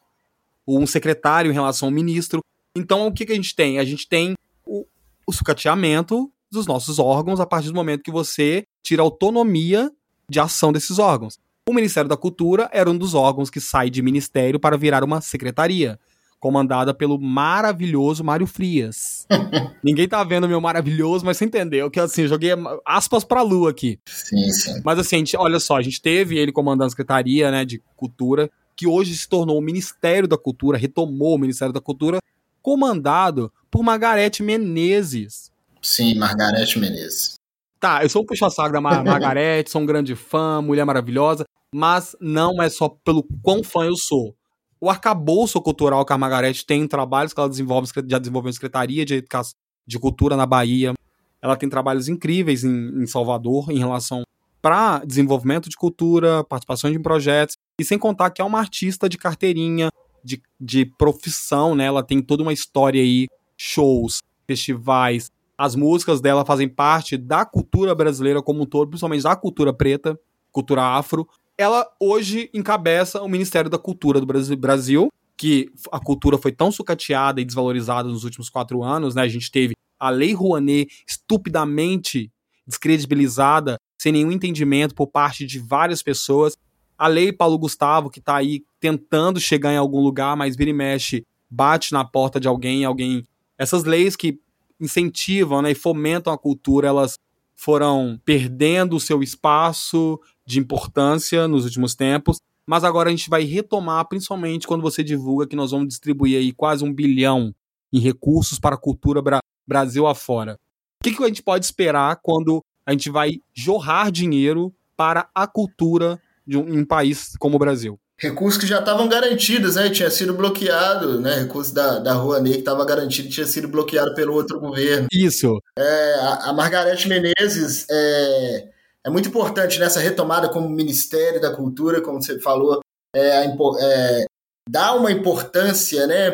[0.68, 2.42] Um secretário em relação ao ministro.
[2.76, 3.80] Então, o que, que a gente tem?
[3.80, 4.34] A gente tem
[4.66, 4.86] o,
[5.26, 9.92] o sucateamento dos nossos órgãos a partir do momento que você tira autonomia
[10.30, 11.40] de ação desses órgãos.
[11.70, 15.20] O Ministério da Cultura era um dos órgãos que sai de ministério para virar uma
[15.22, 16.00] secretaria,
[16.39, 19.26] comandada pelo maravilhoso Mário Frias.
[19.84, 22.52] Ninguém tá vendo meu maravilhoso, mas você entendeu que assim, eu joguei
[22.86, 24.00] aspas pra lua aqui.
[24.06, 24.82] Sim, sim.
[24.84, 28.50] Mas assim, gente, olha só, a gente teve ele comandando a Secretaria, né, de Cultura,
[28.76, 32.19] que hoje se tornou o Ministério da Cultura, retomou o Ministério da Cultura,
[32.62, 35.52] comandado por Margarete Menezes.
[35.82, 37.36] Sim, Margarete Menezes.
[37.80, 42.15] Tá, eu sou um puxa-saco da Mar Margarete, sou um grande fã, mulher maravilhosa, mas
[42.19, 44.36] não é só pelo quão fã eu sou.
[44.80, 48.54] O arcabouço cultural que a Margarete tem em trabalhos que ela desenvolve, já desenvolveu em
[48.54, 49.54] Secretaria de, Educação,
[49.86, 50.94] de Cultura na Bahia.
[51.42, 54.24] Ela tem trabalhos incríveis em, em Salvador em relação
[54.62, 59.18] para desenvolvimento de cultura, participação em projetos, e sem contar que é uma artista de
[59.18, 59.90] carteirinha,
[60.24, 61.86] de, de profissão, né?
[61.86, 65.32] Ela tem toda uma história aí, shows, festivais.
[65.58, 70.20] As músicas dela fazem parte da cultura brasileira como um todo, principalmente da cultura preta,
[70.52, 71.28] cultura afro.
[71.58, 77.41] Ela hoje encabeça o Ministério da Cultura do Brasil, que a cultura foi tão sucateada
[77.41, 79.24] e desvalorizada nos últimos quatro anos, né?
[79.24, 82.32] A gente teve a Lei Rouanet estupidamente
[82.65, 86.56] descredibilizada, sem nenhum entendimento por parte de várias pessoas
[86.98, 90.74] a lei Paulo Gustavo, que está aí tentando chegar em algum lugar, mas vira e
[90.74, 93.24] mexe, bate na porta de alguém, alguém.
[93.58, 94.39] Essas leis que
[94.80, 97.20] incentivam né, e fomentam a cultura, elas
[97.56, 103.44] foram perdendo o seu espaço de importância nos últimos tempos, mas agora a gente vai
[103.44, 107.54] retomar, principalmente quando você divulga que nós vamos distribuir aí quase um bilhão
[107.92, 110.58] em recursos para a cultura bra Brasil afora.
[111.02, 115.46] O que, que a gente pode esperar quando a gente vai jorrar dinheiro para a
[115.46, 118.00] cultura de um, um país como o Brasil.
[118.18, 119.90] Recursos que já estavam garantidos, né?
[119.90, 121.42] Tinha sido bloqueado, né?
[121.42, 125.08] Recurso da, da Rouanet que estava garantido tinha sido bloqueado pelo outro governo.
[125.12, 125.62] Isso.
[125.78, 128.70] É, a, a Margarete Menezes é,
[129.08, 132.82] é muito importante nessa retomada como Ministério da Cultura, como você falou,
[133.15, 133.46] é,
[133.80, 134.26] é,
[134.70, 136.32] dá uma importância, né?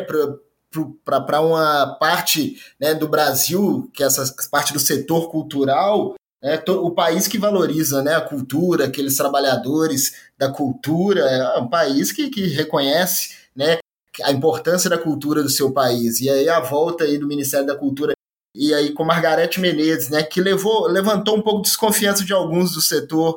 [1.04, 6.90] para uma parte né, do Brasil, que é essa parte do setor cultural, é, o
[6.90, 12.48] país que valoriza né, a cultura, aqueles trabalhadores da cultura, é um país que, que
[12.48, 13.78] reconhece né,
[14.20, 16.20] a importância da cultura do seu país.
[16.20, 18.13] E aí a volta aí do Ministério da Cultura
[18.54, 22.72] e aí com Margarete Menezes, né, que levou, levantou um pouco de desconfiança de alguns
[22.72, 23.36] do setor,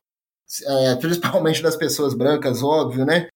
[0.66, 3.28] é, principalmente das pessoas brancas, óbvio, né?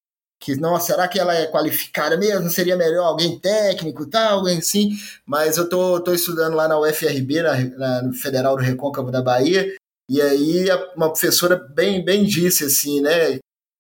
[0.42, 2.50] que não, será que ela é qualificada mesmo?
[2.50, 4.90] Seria melhor alguém técnico, tal, alguém assim?
[5.24, 9.72] Mas eu tô, tô estudando lá na UFRB, na, na Federal do Recôncavo da Bahia,
[10.10, 10.66] e aí
[10.96, 13.38] uma professora bem, bem disse assim, né?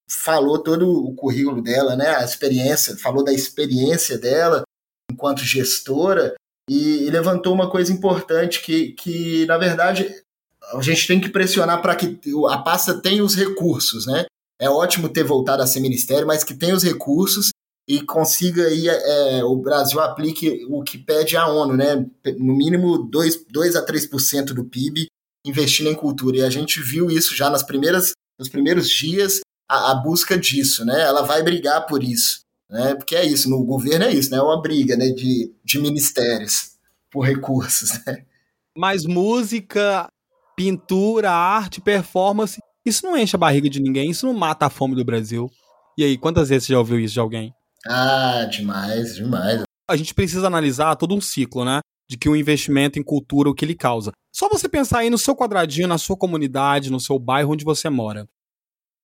[0.08, 2.16] Falou todo o currículo dela, né?
[2.16, 4.62] A experiência, falou da experiência dela
[5.12, 6.36] enquanto gestora,
[6.70, 10.10] e, e levantou uma coisa importante que, que, na verdade,
[10.74, 12.20] a gente tem que pressionar para que
[12.50, 14.26] a pasta tenha os recursos, né?
[14.60, 17.50] É ótimo ter voltado a ser ministério, mas que tenha os recursos
[17.88, 22.06] e consiga aí é, o Brasil aplique o que pede a ONU, né?
[22.38, 25.08] No mínimo 2, 2 a 3% do PIB
[25.46, 26.38] investindo em cultura.
[26.38, 30.86] E a gente viu isso já nas primeiras, nos primeiros dias, a, a busca disso,
[30.86, 31.02] né?
[31.02, 32.42] Ela vai brigar por isso.
[32.72, 32.96] Né?
[32.96, 34.38] Porque é isso, no governo é isso, né?
[34.38, 35.10] É uma briga né?
[35.10, 36.72] de, de ministérios
[37.12, 37.92] por recursos.
[38.08, 38.24] Né?
[38.76, 40.08] Mas música,
[40.56, 44.96] pintura, arte, performance, isso não enche a barriga de ninguém, isso não mata a fome
[44.96, 45.52] do Brasil.
[45.98, 47.54] E aí, quantas vezes você já ouviu isso de alguém?
[47.86, 49.64] Ah, demais, demais.
[49.90, 51.82] A gente precisa analisar todo um ciclo, né?
[52.10, 54.12] De que o investimento em cultura, o que ele causa.
[54.34, 57.90] Só você pensar aí no seu quadradinho, na sua comunidade, no seu bairro onde você
[57.90, 58.26] mora.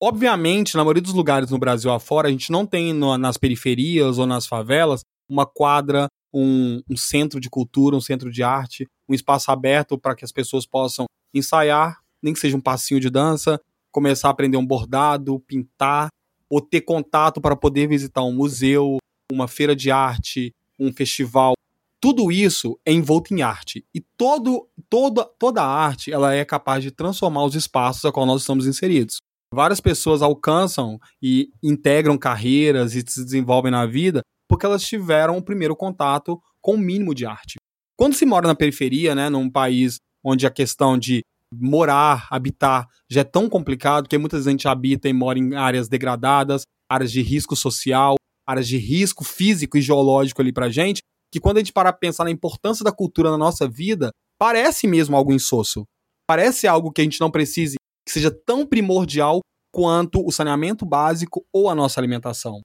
[0.02, 4.20] Obviamente, na maioria dos lugares no Brasil afora, a gente não tem no, nas periferias
[4.20, 9.14] ou nas favelas uma quadra, um, um centro de cultura, um centro de arte, um
[9.14, 13.60] espaço aberto para que as pessoas possam ensaiar, nem que seja um passinho de dança,
[13.92, 16.10] começar a aprender um bordado, pintar,
[16.48, 18.98] ou ter contato para poder visitar um museu,
[19.32, 21.54] uma feira de arte, um festival.
[22.00, 23.84] Tudo isso é envolto em arte.
[23.94, 28.28] E todo, toda, toda a arte ela é capaz de transformar os espaços a qual
[28.28, 29.18] nós estamos inseridos.
[29.54, 35.44] Várias pessoas alcançam e integram carreiras e se desenvolvem na vida porque elas tiveram o
[35.44, 37.58] primeiro contato com o mínimo de arte.
[37.98, 41.22] Quando se mora na periferia, né, num país onde a questão de
[41.54, 46.64] morar, habitar, já é tão complicado que muita gente habita e mora em áreas degradadas,
[46.90, 51.58] áreas de risco social, áreas de risco físico e geológico ali pra gente, que quando
[51.58, 55.34] a gente parar pra pensar na importância da cultura na nossa vida, parece mesmo algo
[55.34, 55.86] insosso.
[56.28, 57.76] Parece algo que a gente não precise,
[58.08, 62.62] que seja tão primordial quanto o saneamento básico ou a nossa alimentação.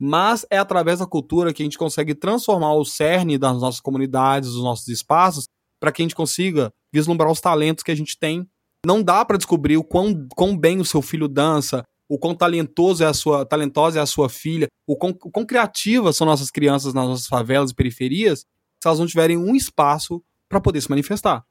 [0.00, 4.52] Mas é através da cultura que a gente consegue transformar o cerne das nossas comunidades,
[4.52, 5.44] dos nossos espaços,
[5.78, 8.48] para que a gente consiga vislumbrar os talentos que a gente tem.
[8.86, 13.04] Não dá para descobrir o quão, quão bem o seu filho dança, o quão talentoso
[13.04, 16.50] é a sua, talentosa é a sua filha, o quão, o quão criativas são nossas
[16.50, 20.88] crianças nas nossas favelas e periferias, se elas não tiverem um espaço para poder se
[20.88, 21.44] manifestar.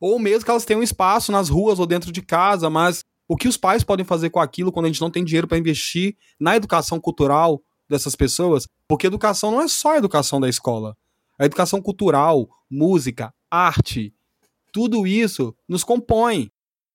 [0.00, 3.46] Ou mesmo que elas tenham espaço nas ruas ou dentro de casa, mas o que
[3.46, 6.56] os pais podem fazer com aquilo quando a gente não tem dinheiro para investir na
[6.56, 8.66] educação cultural dessas pessoas?
[8.88, 10.96] Porque educação não é só a educação da escola.
[11.38, 14.12] A educação cultural, música, arte,
[14.72, 16.50] tudo isso nos compõe.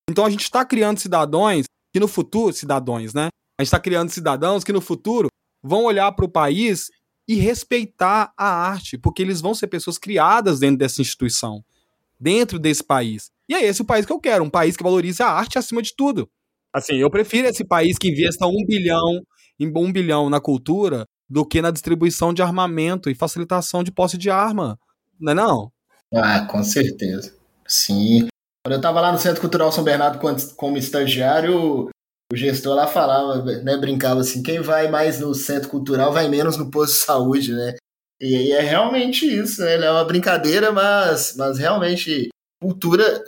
[0.10, 3.30] Então a gente está criando cidadãos que no futuro, cidadãos, né?
[3.58, 5.30] A gente está criando cidadãos que no futuro
[5.64, 6.92] vão olhar para o país
[7.28, 11.64] e respeitar a arte, porque eles vão ser pessoas criadas dentro dessa instituição,
[12.20, 13.30] dentro desse país.
[13.48, 15.82] E é esse o país que eu quero, um país que valorize a arte acima
[15.82, 16.30] de tudo.
[16.74, 19.22] Assim, eu prefiro esse país que investa um bilhão
[19.60, 24.18] em um bilhão na cultura do que na distribuição de armamento e facilitação de posse
[24.18, 24.78] de arma.
[25.20, 25.72] Não é não?
[26.14, 27.34] Ah, com certeza.
[27.68, 28.28] Sim.
[28.64, 30.20] Quando eu estava lá no Centro Cultural São Bernardo
[30.56, 31.90] como estagiário,
[32.32, 36.58] o gestor lá falava, né, brincava assim, quem vai mais no centro cultural vai menos
[36.58, 37.76] no posto de saúde, né?
[38.22, 39.76] E aí é realmente isso, né?
[39.76, 42.30] É uma brincadeira, mas, mas realmente
[42.62, 43.24] cultura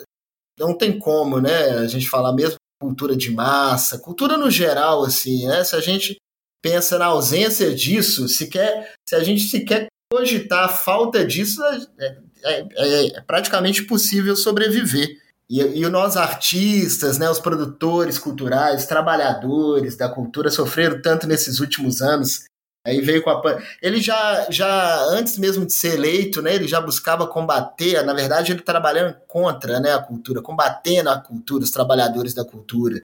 [0.58, 1.70] não tem como, né?
[1.70, 5.62] A gente falar mesmo cultura de massa, cultura no geral, assim, né?
[5.64, 6.16] Se a gente
[6.62, 11.62] pensa na ausência disso, se quer, se a gente se quer cogitar a falta disso,
[11.98, 15.18] é, é, é, é praticamente possível sobreviver.
[15.50, 22.02] E, e nós artistas, né, os produtores culturais, trabalhadores da cultura sofreram tanto nesses últimos
[22.02, 22.44] anos.
[22.86, 23.42] Aí veio com a
[23.82, 28.52] ele já já antes mesmo de ser eleito, né, ele já buscava combater, na verdade
[28.52, 33.00] ele trabalhando contra, né, a cultura, combatendo a cultura, os trabalhadores da cultura.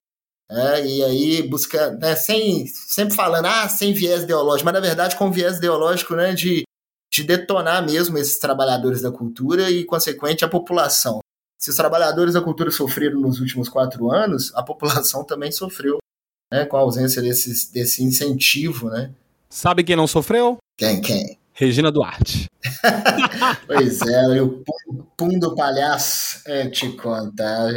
[0.51, 5.17] É, e aí busca, né, sem, sempre falando, ah, sem viés ideológico, mas na verdade
[5.17, 6.65] com viés ideológico né, de
[7.15, 11.21] de detonar mesmo esses trabalhadores da cultura e, consequente, a população.
[11.57, 15.99] Se os trabalhadores da cultura sofreram nos últimos quatro anos, a população também sofreu,
[16.53, 19.15] né, com a ausência desse, desse incentivo, né?
[19.55, 20.59] Sabe quem não sofreu?
[20.77, 21.39] Quem, quem?
[21.53, 22.51] Regina Duarte.
[23.69, 24.65] pois é, o
[25.17, 27.71] pum do palhaço é te contar.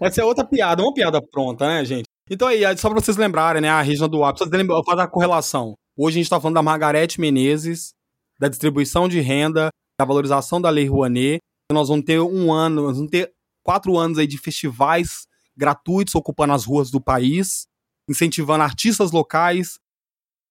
[0.00, 2.06] Essa é outra piada, uma piada pronta, né, gente?
[2.28, 5.74] Então aí, só pra vocês lembrarem, né, a Regina Duarte, pra vocês fazer a correlação.
[5.96, 7.92] Hoje a gente tá falando da Margarete Menezes,
[8.36, 9.68] da distribuição de renda,
[10.00, 11.38] da valorização da Lei Rouanet.
[11.72, 13.30] Nós vamos ter um ano, nós vamos ter
[13.62, 17.66] quatro anos aí de festivais gratuitos ocupando as ruas do país,
[18.08, 19.78] incentivando artistas locais,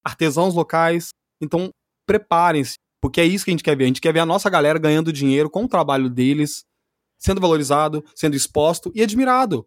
[0.03, 1.09] artesãos locais.
[1.41, 1.69] Então,
[2.05, 3.85] preparem-se, porque é isso que a gente quer ver.
[3.85, 6.63] A gente quer ver a nossa galera ganhando dinheiro com o trabalho deles,
[7.17, 9.65] sendo valorizado, sendo exposto e admirado.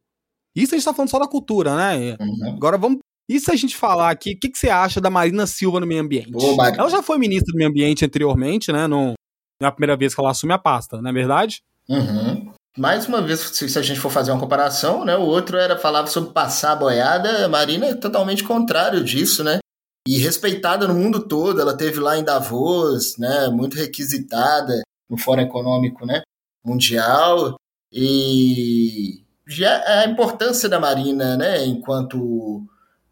[0.54, 2.16] Isso a gente está falando só da cultura, né?
[2.20, 2.54] Uhum.
[2.56, 5.46] Agora vamos e se a gente falar aqui, o que, que, você acha da Marina
[5.46, 6.30] Silva no meio ambiente?
[6.78, 8.86] Ela já foi ministra do meio ambiente anteriormente, né?
[8.86, 9.14] Não,
[9.60, 11.62] Não é a primeira vez que ela assume a pasta, não é verdade?
[11.88, 12.52] Uhum.
[12.76, 15.16] Mais uma vez, se a gente for fazer uma comparação, né?
[15.16, 19.58] O outro era falava sobre passar a boiada, a Marina é totalmente contrário disso, né?
[20.06, 23.48] E respeitada no mundo todo, ela teve lá em Davos, né?
[23.48, 26.22] Muito requisitada no Fórum Econômico, né?
[26.64, 27.56] Mundial
[27.92, 31.64] e já a importância da Marina, né?
[31.64, 32.66] Enquanto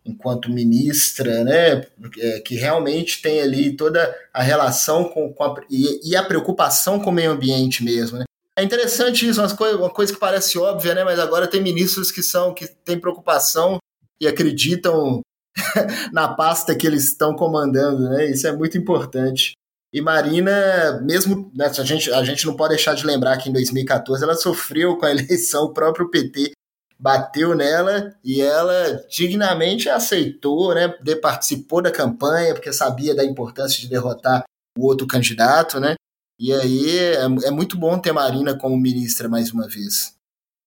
[0.05, 1.87] enquanto ministra, né,
[2.19, 6.99] é, que realmente tem ali toda a relação com, com a, e, e, a preocupação
[6.99, 8.25] com o meio ambiente mesmo, né.
[8.57, 12.11] É interessante isso, uma coisa, uma coisa que parece óbvia, né, mas agora tem ministros
[12.11, 13.79] que são que têm preocupação
[14.21, 15.21] e acreditam
[16.13, 19.53] na pasta que eles estão comandando, né, isso é muito importante.
[19.93, 23.53] E Marina, mesmo, né, a, gente, a gente não pode deixar de lembrar que em
[23.53, 26.53] 2014 ela sofreu com a eleição, o próprio PT
[27.01, 30.89] bateu nela e ela dignamente aceitou, né?
[31.21, 34.45] Participou da campanha porque sabia da importância de derrotar
[34.79, 35.95] o outro candidato, né?
[36.39, 40.15] E aí é, é muito bom ter Marina como ministra mais uma vez.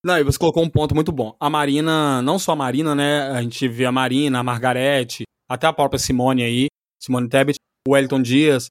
[0.04, 1.34] Não, e você colocou um ponto muito bom.
[1.40, 3.30] A Marina, não só a Marina, né?
[3.30, 6.66] A gente vê a Marina, a Margarete, até a própria Simone aí,
[7.02, 7.56] Simone Tebet,
[7.88, 8.66] o Elton Dias,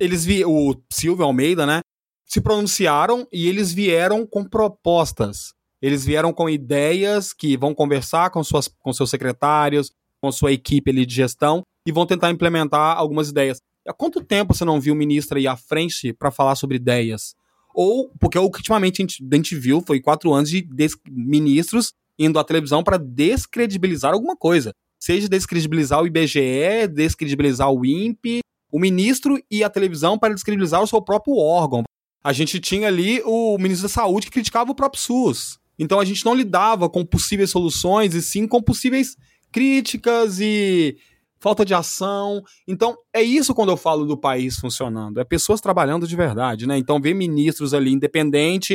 [0.00, 1.80] eles vi o Silvio Almeida, né?
[2.26, 5.52] Se pronunciaram e eles vieram com propostas.
[5.82, 10.90] Eles vieram com ideias que vão conversar com, suas, com seus secretários, com sua equipe
[10.90, 13.58] ali de gestão e vão tentar implementar algumas ideias.
[13.86, 17.34] Há quanto tempo você não viu o ministro ir à frente para falar sobre ideias?
[17.74, 20.66] Ou, porque ultimamente a gente, a gente viu foi quatro anos de
[21.08, 24.72] ministros indo à televisão para descredibilizar alguma coisa.
[24.98, 28.40] Seja descredibilizar o IBGE, descredibilizar o INPE,
[28.70, 31.82] o ministro e a televisão para descredibilizar o seu próprio órgão.
[32.22, 35.58] A gente tinha ali o ministro da Saúde que criticava o próprio SUS.
[35.78, 39.16] Então a gente não lidava com possíveis soluções e sim com possíveis
[39.50, 40.98] críticas e
[41.40, 42.42] falta de ação.
[42.68, 45.18] Então, é isso quando eu falo do país funcionando.
[45.18, 46.76] É pessoas trabalhando de verdade, né?
[46.76, 48.74] Então, ver ministros ali independente.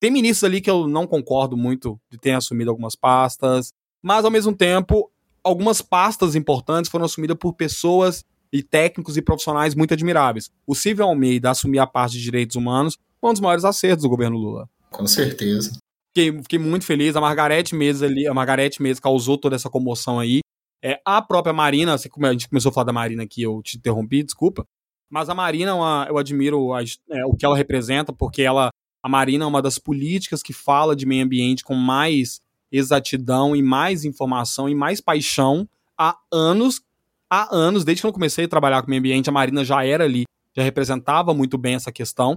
[0.00, 4.30] Tem ministros ali que eu não concordo muito de terem assumido algumas pastas, mas ao
[4.30, 5.10] mesmo tempo,
[5.42, 10.50] algumas pastas importantes foram assumidas por pessoas e técnicos e profissionais muito admiráveis.
[10.66, 14.08] O Silvio Almeida assumir a parte de direitos humanos foi um dos maiores acertos do
[14.08, 14.68] governo Lula.
[14.90, 15.72] Com certeza.
[16.16, 17.16] Fiquei, fiquei muito feliz.
[17.16, 20.40] A Margarete mesmo ali, a Margarete mesmo causou toda essa comoção aí.
[20.86, 24.22] É, a própria Marina, a gente começou a falar da Marina aqui, eu te interrompi,
[24.22, 24.66] desculpa.
[25.08, 28.68] Mas a Marina, é uma, eu admiro a, é, o que ela representa, porque ela,
[29.02, 32.38] a Marina é uma das políticas que fala de meio ambiente com mais
[32.70, 35.66] exatidão e mais informação e mais paixão
[35.96, 36.82] há anos.
[37.30, 40.04] Há anos, desde que eu comecei a trabalhar com meio ambiente, a Marina já era
[40.04, 40.24] ali,
[40.54, 42.36] já representava muito bem essa questão.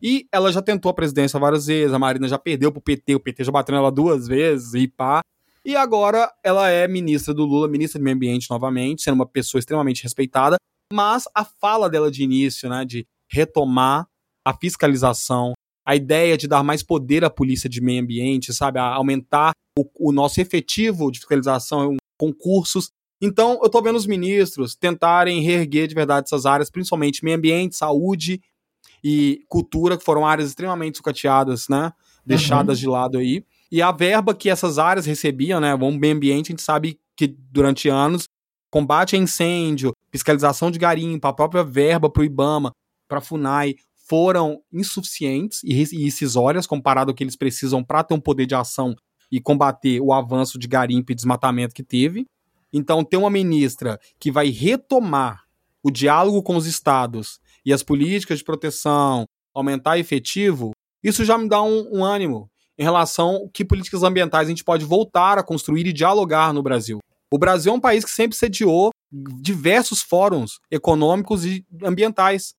[0.00, 3.20] E ela já tentou a presidência várias vezes, a Marina já perdeu pro PT, o
[3.20, 5.20] PT já bateu nela duas vezes e pá.
[5.68, 9.58] E agora ela é ministra do Lula, ministra do Meio Ambiente novamente, sendo uma pessoa
[9.58, 10.56] extremamente respeitada.
[10.90, 14.08] Mas a fala dela de início, né, de retomar
[14.42, 15.52] a fiscalização,
[15.86, 20.08] a ideia de dar mais poder à polícia de meio ambiente, sabe, a aumentar o,
[20.08, 22.90] o nosso efetivo de fiscalização, concursos.
[23.20, 27.76] Então, eu tô vendo os ministros tentarem reerguer de verdade essas áreas, principalmente meio ambiente,
[27.76, 28.40] saúde
[29.04, 31.92] e cultura, que foram áreas extremamente sucateadas, né?
[32.24, 32.80] Deixadas uhum.
[32.80, 33.44] de lado aí.
[33.70, 35.74] E a verba que essas áreas recebiam, né?
[35.74, 38.24] O meio ambiente, a gente sabe que durante anos,
[38.70, 42.72] combate a incêndio, fiscalização de garimpo, a própria verba para o IBAMA,
[43.06, 43.74] para a FUNAI,
[44.08, 48.96] foram insuficientes e incisórias comparado ao que eles precisam para ter um poder de ação
[49.30, 52.24] e combater o avanço de garimpo e desmatamento que teve.
[52.72, 55.44] Então, ter uma ministra que vai retomar
[55.82, 61.48] o diálogo com os estados e as políticas de proteção aumentar efetivo, isso já me
[61.48, 65.42] dá um, um ânimo em relação a que políticas ambientais a gente pode voltar a
[65.42, 66.98] construir e dialogar no Brasil.
[67.30, 72.54] O Brasil é um país que sempre sediou diversos fóruns econômicos e ambientais.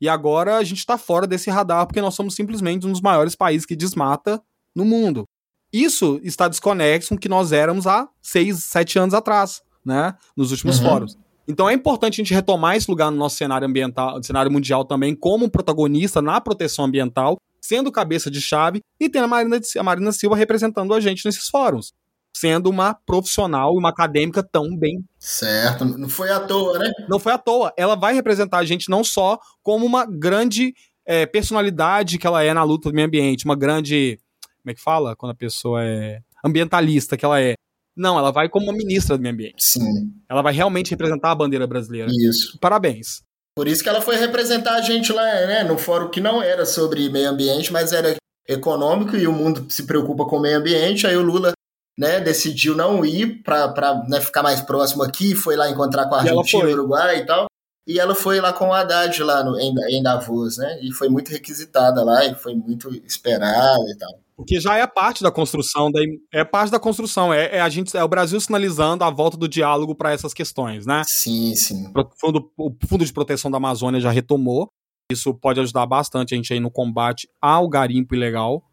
[0.00, 3.36] E agora a gente está fora desse radar porque nós somos simplesmente um dos maiores
[3.36, 4.42] países que desmata
[4.74, 5.24] no mundo.
[5.72, 10.14] Isso está desconexo com o que nós éramos há seis, sete anos atrás, né?
[10.36, 10.86] Nos últimos uhum.
[10.86, 11.18] fóruns.
[11.46, 14.84] Então é importante a gente retomar esse lugar no nosso cenário ambiental, no cenário mundial
[14.84, 19.60] também, como um protagonista na proteção ambiental, sendo cabeça de chave, e tendo a Marina,
[19.78, 21.92] a Marina Silva representando a gente nesses fóruns.
[22.34, 25.04] Sendo uma profissional e uma acadêmica tão bem.
[25.18, 26.90] Certo, não foi à toa, né?
[27.08, 27.72] Não foi à toa.
[27.76, 30.74] Ela vai representar a gente não só como uma grande
[31.06, 34.18] é, personalidade que ela é na luta do meio ambiente, uma grande.
[34.62, 35.14] Como é que fala?
[35.14, 37.54] Quando a pessoa é ambientalista que ela é,
[37.94, 39.62] não, ela vai como uma ministra do meio ambiente.
[39.62, 40.12] Sim.
[40.28, 42.10] Ela vai realmente representar a bandeira brasileira.
[42.10, 42.58] Isso.
[42.58, 43.22] Parabéns.
[43.54, 46.64] Por isso que ela foi representar a gente lá, né, no fórum que não era
[46.64, 48.16] sobre meio ambiente, mas era
[48.48, 51.06] econômico e o mundo se preocupa com o meio ambiente.
[51.06, 51.52] Aí o Lula,
[51.98, 56.20] né, decidiu não ir para né, ficar mais próximo aqui, foi lá encontrar com a
[56.20, 57.46] Argentina, Uruguai e tal.
[57.86, 60.78] e ela foi lá com o Haddad lá no, em, em Davos, né?
[60.80, 64.18] E foi muito requisitada lá e foi muito esperada e tal.
[64.42, 66.00] Porque já é parte da construção, da,
[66.32, 69.48] é parte da construção, é, é, a gente, é o Brasil sinalizando a volta do
[69.48, 71.02] diálogo para essas questões, né?
[71.06, 71.86] Sim, sim.
[71.96, 74.68] O fundo, o fundo de Proteção da Amazônia já retomou,
[75.10, 78.64] isso pode ajudar bastante a gente aí no combate ao garimpo ilegal,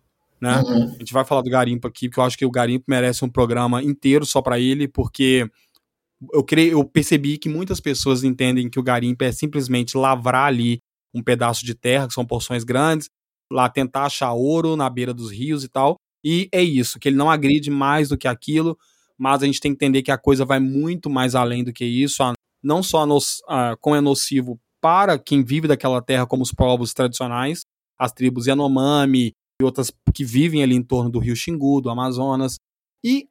[0.41, 0.59] né?
[0.65, 0.95] Uhum.
[0.95, 3.29] A gente vai falar do garimpo aqui, porque eu acho que o garimpo merece um
[3.29, 5.47] programa inteiro só para ele, porque
[6.33, 10.79] eu, creio, eu percebi que muitas pessoas entendem que o garimpo é simplesmente lavrar ali
[11.13, 13.09] um pedaço de terra, que são porções grandes,
[13.51, 15.95] lá tentar achar ouro na beira dos rios e tal.
[16.23, 18.77] E é isso, que ele não agride mais do que aquilo,
[19.17, 21.85] mas a gente tem que entender que a coisa vai muito mais além do que
[21.85, 22.21] isso,
[22.61, 23.17] não só no,
[23.79, 27.61] como é nocivo para quem vive daquela terra, como os povos tradicionais,
[27.97, 32.57] as tribos Yanomami e outras que vivem ali em torno do rio Xingu, do Amazonas,
[33.03, 33.27] e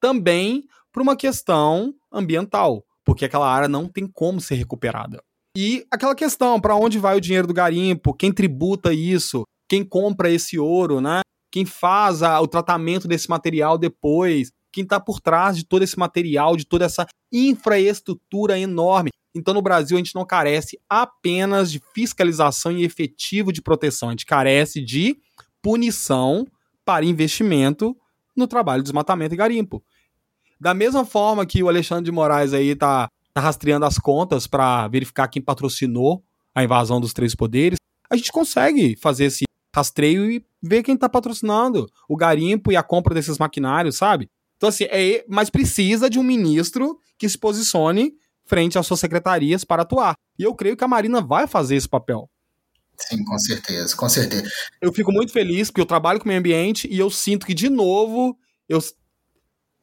[0.00, 5.22] também por uma questão ambiental, porque aquela área não tem como ser recuperada.
[5.56, 8.14] E aquela questão, para onde vai o dinheiro do garimpo?
[8.14, 9.44] Quem tributa isso?
[9.68, 11.20] Quem compra esse ouro, né?
[11.50, 14.50] Quem faz a, o tratamento desse material depois?
[14.72, 19.10] Quem está por trás de todo esse material, de toda essa infraestrutura enorme?
[19.34, 24.12] Então, no Brasil, a gente não carece apenas de fiscalização e efetivo de proteção, a
[24.12, 25.16] gente carece de
[25.62, 26.46] punição
[26.84, 27.96] para investimento
[28.36, 29.82] no trabalho de desmatamento e garimpo.
[30.60, 34.88] Da mesma forma que o Alexandre de Moraes aí tá, tá rastreando as contas para
[34.88, 37.78] verificar quem patrocinou a invasão dos três poderes,
[38.10, 39.44] a gente consegue fazer esse
[39.78, 44.30] rastreio e ver quem tá patrocinando o garimpo e a compra desses maquinários, sabe?
[44.56, 48.12] Então, assim, é, mas precisa de um ministro que se posicione
[48.44, 50.14] frente às suas secretarias para atuar.
[50.38, 52.28] E eu creio que a Marina vai fazer esse papel.
[52.96, 54.50] Sim, com certeza, com certeza.
[54.80, 57.54] Eu fico muito feliz porque eu trabalho com o meio ambiente e eu sinto que,
[57.54, 58.36] de novo,
[58.68, 58.80] eu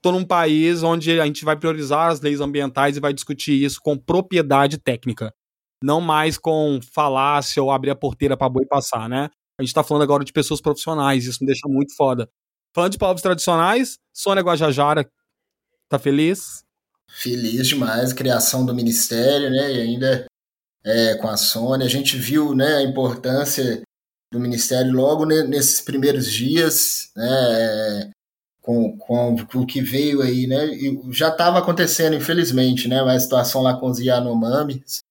[0.02, 3.80] tô num país onde a gente vai priorizar as leis ambientais e vai discutir isso
[3.82, 5.34] com propriedade técnica.
[5.82, 9.30] Não mais com falácia ou abrir a porteira para boi passar, né?
[9.58, 12.30] A gente tá falando agora de pessoas profissionais, isso me deixa muito foda.
[12.74, 15.10] Falando de povos tradicionais, Sônia Guajajara,
[15.88, 16.64] tá feliz?
[17.10, 19.74] Feliz demais, criação do ministério, né?
[19.74, 20.26] E ainda
[20.84, 21.86] é, com a Sônia.
[21.86, 23.82] A gente viu né, a importância
[24.32, 28.12] do ministério logo nesses primeiros dias, né?
[28.66, 30.66] com, com, o que veio aí, né?
[30.66, 32.99] E já estava acontecendo, infelizmente, né?
[32.99, 35.01] A situação lá com os Yanomamis.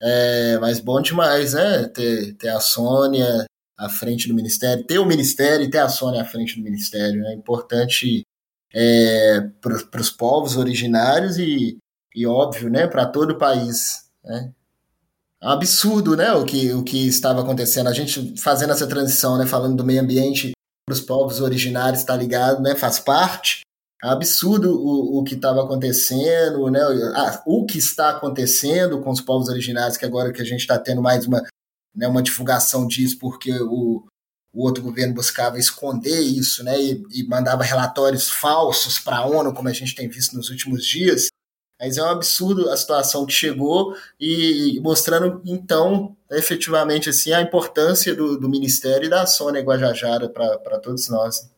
[0.00, 1.88] É, mas bom demais, né?
[1.88, 3.44] Ter, ter a Sônia
[3.78, 7.24] à frente do ministério, ter o ministério e ter a Sônia à frente do ministério.
[7.26, 8.22] É importante
[8.74, 11.78] é, para os povos originários e,
[12.14, 12.86] e óbvio, né?
[12.86, 14.04] Para todo o país.
[14.24, 14.52] Né?
[15.42, 16.32] É absurdo, né?
[16.32, 17.88] O que, o que estava acontecendo.
[17.88, 19.46] A gente fazendo essa transição, né?
[19.46, 20.52] Falando do meio ambiente
[20.86, 22.74] para os povos originários, tá ligado, né?
[22.74, 23.62] Faz parte.
[24.04, 26.80] É absurdo o, o que estava acontecendo, né?
[27.46, 31.00] o que está acontecendo com os povos originários, que agora que a gente está tendo
[31.00, 31.40] mais uma,
[31.94, 34.04] né, uma divulgação disso, porque o,
[34.52, 36.80] o outro governo buscava esconder isso, né?
[36.80, 40.84] E, e mandava relatórios falsos para a ONU, como a gente tem visto nos últimos
[40.84, 41.28] dias.
[41.80, 48.14] Mas é um absurdo a situação que chegou e mostrando, então, efetivamente, assim, a importância
[48.14, 51.50] do, do Ministério e da Sônia Guajajara para todos nós.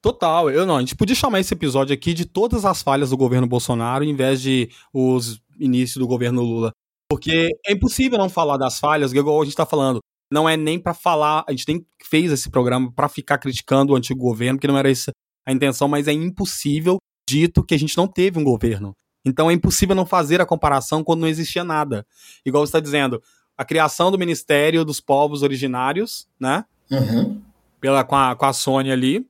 [0.00, 0.78] Total, eu não.
[0.78, 4.16] A gente podia chamar esse episódio aqui de todas as falhas do governo Bolsonaro em
[4.16, 6.72] vez de os inícios do governo Lula.
[7.12, 10.00] Porque é impossível não falar das falhas, igual a gente está falando.
[10.32, 13.96] Não é nem para falar, a gente nem fez esse programa para ficar criticando o
[13.96, 15.10] antigo governo, que não era essa
[15.46, 16.96] a intenção, mas é impossível,
[17.28, 18.96] dito que a gente não teve um governo.
[19.26, 22.06] Então é impossível não fazer a comparação quando não existia nada.
[22.46, 23.22] Igual você está dizendo,
[23.58, 26.64] a criação do Ministério dos Povos Originários, né?
[26.90, 27.42] Uhum.
[27.78, 29.26] Pela, com, a, com a Sônia ali.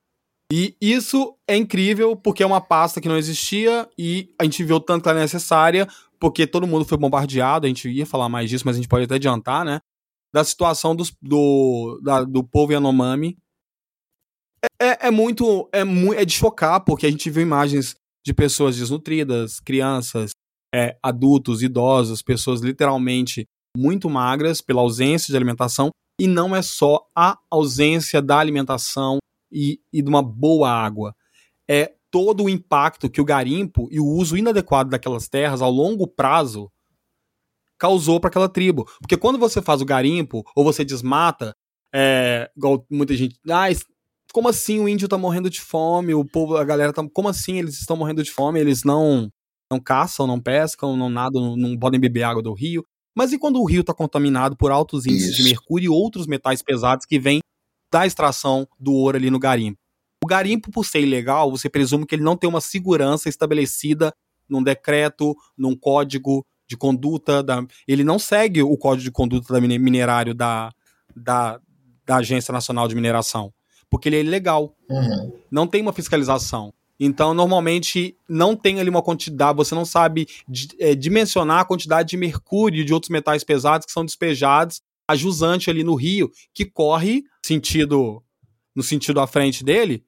[0.52, 4.78] E isso é incrível porque é uma pasta que não existia e a gente viu
[4.78, 5.88] tanto que ela é necessária
[6.22, 7.66] porque todo mundo foi bombardeado.
[7.66, 9.80] A gente ia falar mais disso, mas a gente pode até adiantar, né?
[10.32, 13.36] Da situação dos, do, da, do povo Yanomami.
[14.80, 15.68] É, é, é muito.
[15.72, 20.30] É, é de chocar, porque a gente viu imagens de pessoas desnutridas, crianças,
[20.72, 23.44] é, adultos, idosos, pessoas literalmente
[23.76, 25.90] muito magras pela ausência de alimentação.
[26.20, 29.18] E não é só a ausência da alimentação
[29.50, 31.16] e, e de uma boa água.
[31.68, 36.06] É todo o impacto que o garimpo e o uso inadequado daquelas terras ao longo
[36.06, 36.70] prazo
[37.78, 38.84] causou para aquela tribo.
[39.00, 41.56] Porque quando você faz o garimpo ou você desmata,
[41.92, 43.66] é, igual muita gente, ah,
[44.32, 46.14] como assim o índio tá morrendo de fome?
[46.14, 47.02] O povo, a galera tá.
[47.12, 48.60] Como assim eles estão morrendo de fome?
[48.60, 49.28] Eles não
[49.70, 52.84] não caçam, não pescam, não nadam, não, podem beber água do rio.
[53.16, 55.38] Mas e quando o rio está contaminado por altos índices Isso.
[55.38, 57.40] de mercúrio e outros metais pesados que vêm
[57.90, 59.81] da extração do ouro ali no garimpo?
[60.22, 64.14] O garimpo, por ser ilegal, você presume que ele não tem uma segurança estabelecida
[64.48, 69.60] num decreto, num código, de conduta, da, ele não segue o código de conduta da
[69.60, 70.72] minerário da,
[71.14, 71.60] da,
[72.06, 73.52] da Agência Nacional de Mineração,
[73.90, 74.74] porque ele é ilegal.
[74.88, 75.32] Uhum.
[75.50, 76.72] Não tem uma fiscalização.
[76.98, 80.26] Então, normalmente, não tem ali uma quantidade, você não sabe
[80.78, 85.16] é, dimensionar a quantidade de mercúrio e de outros metais pesados que são despejados a
[85.16, 88.22] jusante ali no rio, que corre sentido
[88.74, 90.02] no sentido à frente dele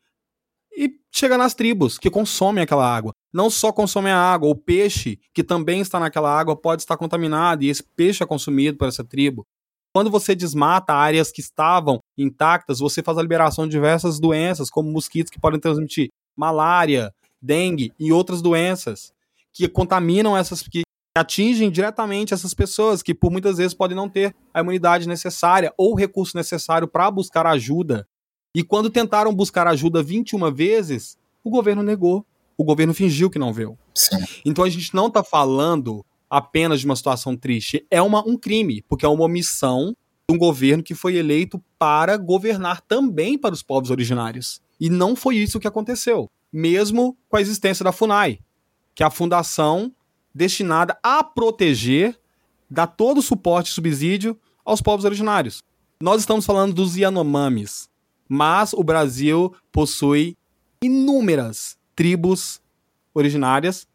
[0.76, 3.12] e chega nas tribos que consomem aquela água.
[3.32, 7.62] Não só consomem a água, o peixe que também está naquela água pode estar contaminado
[7.62, 9.44] e esse peixe é consumido por essa tribo.
[9.92, 14.90] Quando você desmata áreas que estavam intactas, você faz a liberação de diversas doenças, como
[14.90, 19.12] mosquitos que podem transmitir malária, dengue e outras doenças
[19.52, 20.82] que contaminam essas que
[21.16, 25.92] atingem diretamente essas pessoas que por muitas vezes podem não ter a imunidade necessária ou
[25.92, 28.04] o recurso necessário para buscar ajuda.
[28.54, 32.24] E quando tentaram buscar ajuda 21 vezes, o governo negou.
[32.56, 33.76] O governo fingiu que não viu.
[33.94, 34.24] Sim.
[34.44, 38.82] Então a gente não está falando apenas de uma situação triste, é uma, um crime,
[38.88, 39.94] porque é uma omissão
[40.28, 44.60] de um governo que foi eleito para governar também para os povos originários.
[44.80, 48.40] E não foi isso que aconteceu, mesmo com a existência da FUNAI,
[48.94, 49.92] que é a fundação
[50.34, 52.18] destinada a proteger,
[52.68, 55.62] dar todo o suporte e subsídio aos povos originários.
[56.00, 57.88] Nós estamos falando dos Yanomamis,
[58.28, 60.36] mas o Brasil possui
[60.82, 62.60] inúmeras tribos
[63.14, 63.86] originárias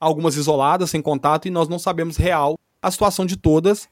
[0.00, 3.88] algumas isoladas, sem contato, e nós não sabemos real a situação de todas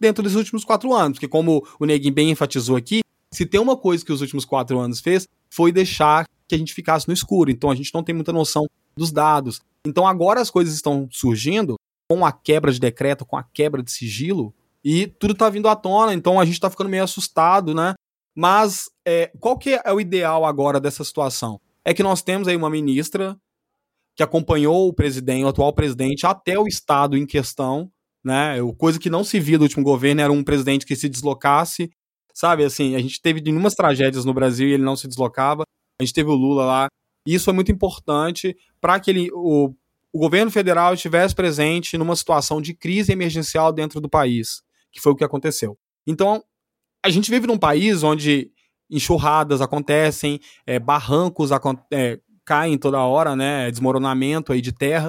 [0.00, 1.18] dentro dos últimos quatro anos.
[1.18, 3.00] Porque, como o Neguin bem enfatizou aqui,
[3.30, 6.72] se tem uma coisa que os últimos quatro anos fez, foi deixar que a gente
[6.72, 7.50] ficasse no escuro.
[7.50, 9.60] Então a gente não tem muita noção dos dados.
[9.86, 11.76] Então agora as coisas estão surgindo
[12.08, 14.54] com a quebra de decreto, com a quebra de sigilo,
[14.84, 17.94] e tudo está vindo à tona, então a gente está ficando meio assustado, né?
[18.36, 21.58] Mas é, qual que é o ideal agora dessa situação?
[21.82, 23.34] É que nós temos aí uma ministra
[24.14, 27.90] que acompanhou o presidente, o atual presidente, até o estado em questão,
[28.22, 28.56] né?
[28.76, 31.90] Coisa que não se via do último governo era um presidente que se deslocasse,
[32.34, 32.64] sabe?
[32.64, 35.62] Assim, a gente teve inúmeras tragédias no Brasil e ele não se deslocava.
[35.98, 36.88] A gente teve o Lula lá.
[37.26, 39.72] E isso é muito importante para que ele, o,
[40.12, 44.62] o governo federal estivesse presente numa situação de crise emergencial dentro do país,
[44.92, 45.76] que foi o que aconteceu.
[46.06, 46.42] Então,
[47.06, 48.50] a gente vive num país onde
[48.90, 51.50] enxurradas acontecem, é, barrancos
[51.92, 53.70] é, caem toda hora, né?
[53.70, 55.06] Desmoronamento aí de terra.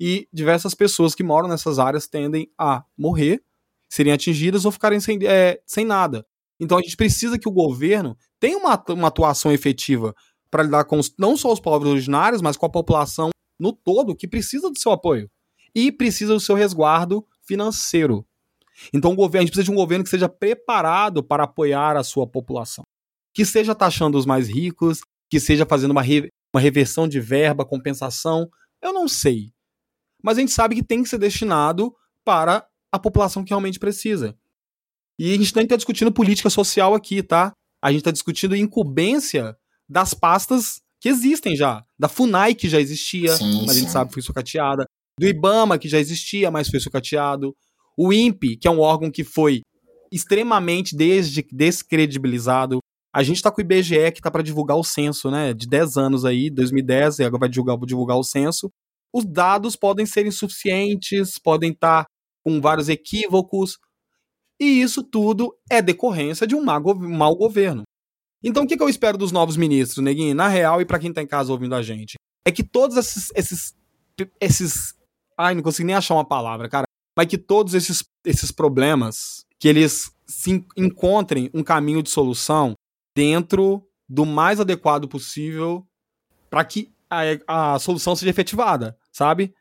[0.00, 3.42] E diversas pessoas que moram nessas áreas tendem a morrer,
[3.90, 6.24] serem atingidas ou ficarem sem, é, sem nada.
[6.60, 10.14] Então a gente precisa que o governo tenha uma, uma atuação efetiva
[10.48, 14.14] para lidar com os, não só os povos originários, mas com a população no todo
[14.14, 15.28] que precisa do seu apoio
[15.74, 18.24] e precisa do seu resguardo financeiro.
[18.92, 22.04] Então o governo, a gente precisa de um governo que seja preparado para apoiar a
[22.04, 22.84] sua população,
[23.34, 25.00] que seja taxando os mais ricos,
[25.30, 26.02] que seja fazendo uma,
[26.54, 28.48] uma reversão de verba, compensação,
[28.82, 29.52] eu não sei.
[30.22, 31.94] Mas a gente sabe que tem que ser destinado
[32.24, 34.36] para a população que realmente precisa.
[35.18, 37.52] E a gente não está discutindo política social aqui, tá?
[37.82, 39.56] A gente está discutindo incumbência
[39.88, 41.84] das pastas que existem já.
[41.98, 44.84] Da FUNAI, que já existia, sim, mas a gente sabe que foi sucateada.
[45.18, 47.54] Do IBAMA, que já existia, mas foi sucateado.
[47.96, 49.62] O INPE, que é um órgão que foi
[50.10, 50.94] extremamente
[51.50, 52.78] descredibilizado.
[53.14, 55.54] A gente está com o IBGE que está para divulgar o censo, né?
[55.54, 58.70] De 10 anos aí, 2010, e agora vai divulgar, divulgar o censo.
[59.12, 62.06] Os dados podem ser insuficientes, podem estar tá
[62.42, 63.78] com vários equívocos,
[64.62, 67.82] e isso tudo é decorrência de um mau governo.
[68.44, 70.34] Então, o que, que eu espero dos novos ministros, Neguinho?
[70.34, 72.14] Na real, e para quem tá em casa ouvindo a gente,
[72.44, 73.74] é que todos esses, esses,
[74.40, 74.94] esses.
[75.36, 76.84] Ai, não consigo nem achar uma palavra, cara.
[77.16, 82.74] Mas que todos esses, esses problemas, que eles se encontrem um caminho de solução
[83.14, 85.86] dentro do mais adequado possível
[86.50, 89.54] para que a, a solução seja efetivada, sabe?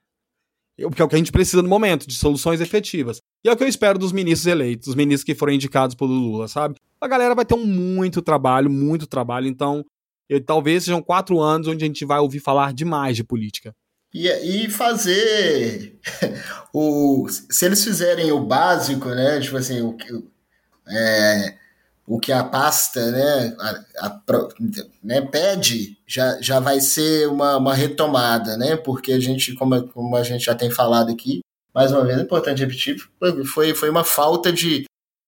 [0.78, 3.20] Porque é o que a gente precisa no momento, de soluções efetivas.
[3.44, 6.12] E é o que eu espero dos ministros eleitos, dos ministros que foram indicados pelo
[6.12, 6.76] Lula, sabe?
[7.00, 9.86] A galera vai ter um muito trabalho, muito trabalho, então
[10.30, 13.76] eu, talvez sejam quatro anos onde a gente vai ouvir falar demais de política.
[14.14, 16.00] E, e fazer
[16.74, 17.28] o.
[17.30, 19.40] Se eles fizerem o básico, né?
[19.40, 19.96] Tipo assim, o,
[20.88, 21.56] é,
[22.06, 24.22] o que a pasta né, a, a,
[25.02, 28.76] né, pede já, já vai ser uma, uma retomada, né?
[28.76, 31.40] Porque a gente, como, como a gente já tem falado aqui,
[31.74, 32.98] mais uma vez é importante repetir,
[33.46, 34.84] foi, foi uma falta de,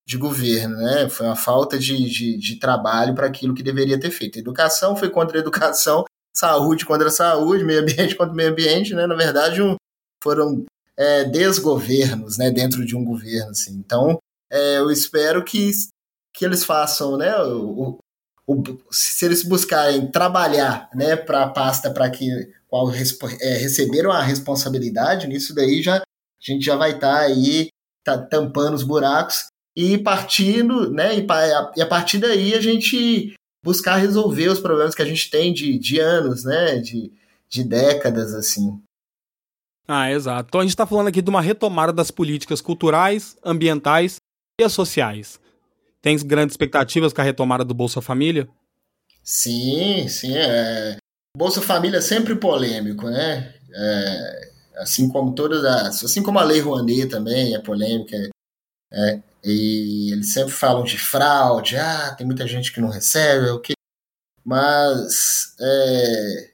[0.06, 1.08] de governo, né?
[1.10, 4.38] Foi uma falta de, de, de trabalho para aquilo que deveria ter feito.
[4.38, 6.04] Educação foi contra a educação,
[6.34, 9.06] saúde contra a saúde, meio ambiente contra meio ambiente, né?
[9.06, 9.76] Na verdade, um,
[10.22, 10.66] foram
[10.98, 12.52] é, desgovernos, né?
[12.52, 13.74] Dentro de um governo, assim.
[13.74, 14.18] Então,
[14.52, 15.72] é, eu espero que
[16.36, 17.36] que eles façam, né?
[17.44, 18.00] O,
[18.48, 22.28] o, se eles buscarem trabalhar, né, para a pasta para que
[22.68, 26.04] qual é, receberam a responsabilidade nisso daí já a
[26.42, 27.70] gente já vai estar tá aí
[28.04, 31.18] tá, tampando os buracos e partindo, né?
[31.18, 31.26] E,
[31.78, 35.80] e a partir daí a gente buscar resolver os problemas que a gente tem de,
[35.80, 36.78] de anos, né?
[36.78, 37.12] De,
[37.50, 38.82] de décadas, assim.
[39.88, 40.48] Ah, exato.
[40.50, 44.18] Então a gente está falando aqui de uma retomada das políticas culturais, ambientais
[44.60, 45.40] e sociais.
[46.02, 48.48] Tem grandes expectativas com a retomada do Bolsa Família?
[49.24, 50.36] Sim, sim.
[50.36, 50.98] É...
[51.36, 53.54] Bolsa Família é sempre polêmico, né?
[53.74, 54.52] É...
[54.76, 56.04] Assim como todas as.
[56.04, 58.18] Assim como a Lei Rouanet também é polêmica.
[58.92, 59.20] É...
[59.44, 63.74] E eles sempre falam de fraude, ah, tem muita gente que não recebe, o que.
[64.46, 66.52] Mas é,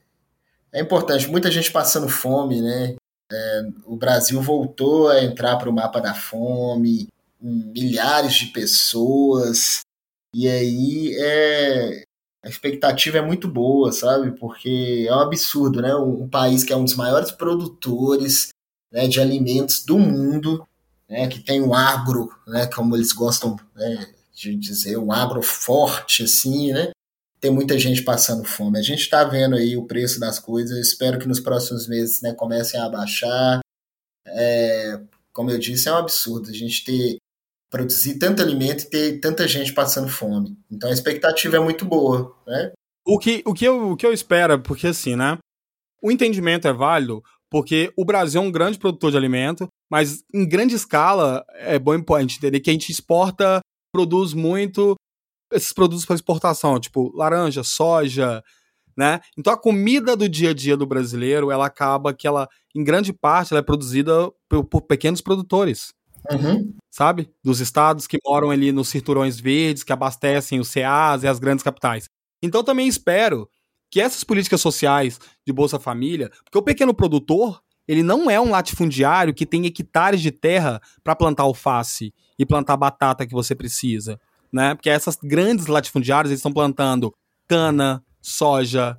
[0.72, 2.96] é importante, muita gente passando fome, né?
[3.32, 7.08] É, o Brasil voltou a entrar para o mapa da fome,
[7.40, 9.80] milhares de pessoas,
[10.34, 12.04] e aí é,
[12.44, 14.32] a expectativa é muito boa, sabe?
[14.32, 15.94] Porque é um absurdo, né?
[15.94, 18.48] Um, um país que é um dos maiores produtores
[18.92, 20.66] né, de alimentos do mundo,
[21.10, 26.22] né, que tem um agro, né, como eles gostam né, de dizer, um agro forte,
[26.22, 26.92] assim, né?
[27.40, 28.78] Tem muita gente passando fome.
[28.78, 30.78] A gente está vendo aí o preço das coisas.
[30.78, 33.60] Espero que nos próximos meses né, comecem a baixar.
[34.26, 35.00] É,
[35.32, 37.16] como eu disse, é um absurdo a gente ter
[37.70, 40.58] produzir tanto alimento e ter tanta gente passando fome.
[40.70, 42.72] Então a expectativa é muito boa, né?
[43.06, 45.38] O que, o que, eu, o que eu espero, porque assim, né?
[46.02, 50.48] O entendimento é válido porque o Brasil é um grande produtor de alimento, mas em
[50.48, 53.60] grande escala é bom a gente entender que a gente exporta,
[53.92, 54.94] produz muito
[55.52, 58.42] esses produtos para exportação, tipo laranja, soja,
[58.96, 59.20] né?
[59.36, 63.12] Então a comida do dia a dia do brasileiro, ela acaba que ela, em grande
[63.12, 65.92] parte, ela é produzida por, por pequenos produtores.
[66.30, 66.74] Uhum.
[66.90, 67.30] Sabe?
[67.42, 71.64] Dos estados que moram ali nos cinturões verdes, que abastecem os CAs e as grandes
[71.64, 72.04] capitais.
[72.42, 73.48] Então também espero
[73.90, 78.50] que essas políticas sociais de Bolsa Família, porque o pequeno produtor, ele não é um
[78.50, 84.20] latifundiário que tem hectares de terra para plantar alface e plantar batata que você precisa,
[84.52, 84.74] né?
[84.74, 87.12] Porque essas grandes latifundiários, eles estão plantando
[87.48, 88.96] cana, soja,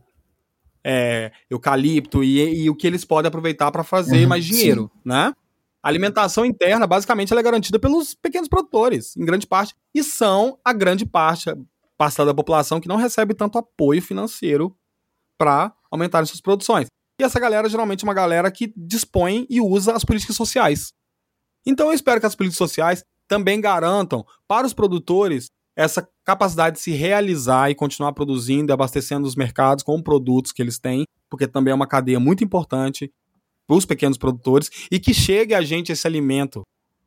[0.83, 4.99] é, eucalipto e, e, o que eles podem aproveitar para fazer uhum, mais dinheiro, sim.
[5.05, 5.33] né?
[5.81, 10.59] A alimentação interna, basicamente, ela é garantida pelos pequenos produtores, em grande parte, e são
[10.63, 11.49] a grande parte,
[11.97, 14.75] parcela da população que não recebe tanto apoio financeiro
[15.41, 16.85] para aumentar suas produções.
[17.19, 20.93] E essa galera geralmente é uma galera que dispõe e usa as políticas sociais.
[21.65, 26.83] Então eu espero que as políticas sociais também garantam para os produtores essa capacidade de
[26.83, 31.47] se realizar e continuar produzindo e abastecendo os mercados com produtos que eles têm, porque
[31.47, 33.11] também é uma cadeia muito importante
[33.65, 36.61] para os pequenos produtores e que chegue a gente esse alimento.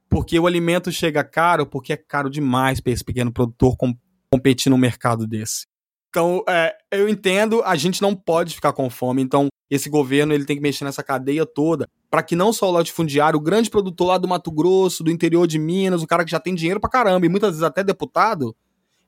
[0.09, 3.95] Porque o alimento chega caro porque é caro demais para esse pequeno produtor com,
[4.28, 5.66] competir num mercado desse.
[6.15, 10.45] Então, é, eu entendo, a gente não pode ficar com fome, então esse governo ele
[10.45, 14.07] tem que mexer nessa cadeia toda para que não só o latifundiário, o grande produtor
[14.07, 16.89] lá do Mato Grosso, do interior de Minas, o cara que já tem dinheiro para
[16.89, 18.55] caramba e muitas vezes até deputado,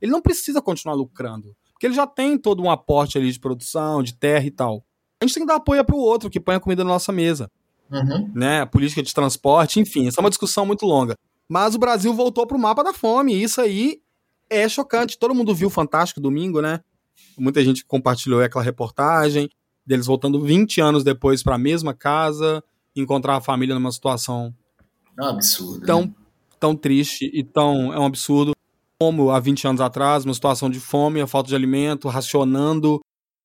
[0.03, 4.03] ele não precisa continuar lucrando, porque ele já tem todo um aporte ali de produção,
[4.03, 4.85] de terra e tal
[5.21, 7.13] a gente tem que dar apoio para o outro que põe a comida na nossa
[7.13, 7.51] mesa.
[7.91, 8.33] Uhum.
[8.35, 8.67] Né?
[8.67, 11.17] Política de transporte, enfim, essa é uma discussão muito longa.
[11.49, 14.01] Mas o Brasil voltou para o mapa da fome, e isso aí
[14.51, 15.19] é chocante.
[15.19, 16.81] Todo mundo viu o Fantástico domingo, né?
[17.39, 19.49] Muita gente compartilhou aquela reportagem
[19.87, 22.63] deles voltando 20 anos depois para a mesma casa,
[22.95, 24.53] encontrar a família numa situação
[25.19, 26.15] é um absurdo, tão, né?
[26.61, 28.53] tão triste e tão é um absurdo
[29.01, 33.01] como há 20 anos atrás, uma situação de fome, a falta de alimento, racionando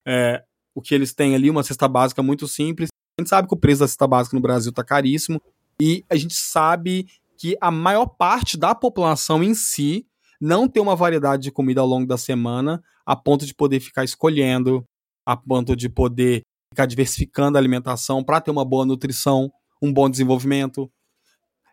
[0.06, 0.44] é,
[0.74, 2.90] o que eles têm ali, uma cesta básica muito simples.
[3.18, 5.42] A gente sabe que o preço da cesta básica no Brasil está caríssimo
[5.82, 7.08] e a gente sabe
[7.38, 10.06] que a maior parte da população em si
[10.40, 14.04] não tem uma variedade de comida ao longo da semana a ponto de poder ficar
[14.04, 14.84] escolhendo,
[15.26, 16.42] a ponto de poder
[16.74, 20.90] ficar diversificando a alimentação para ter uma boa nutrição, um bom desenvolvimento.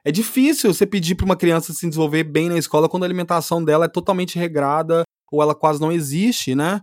[0.04, 3.64] É difícil você pedir para uma criança se desenvolver bem na escola quando a alimentação
[3.64, 6.80] dela é totalmente regrada ou ela quase não existe, né?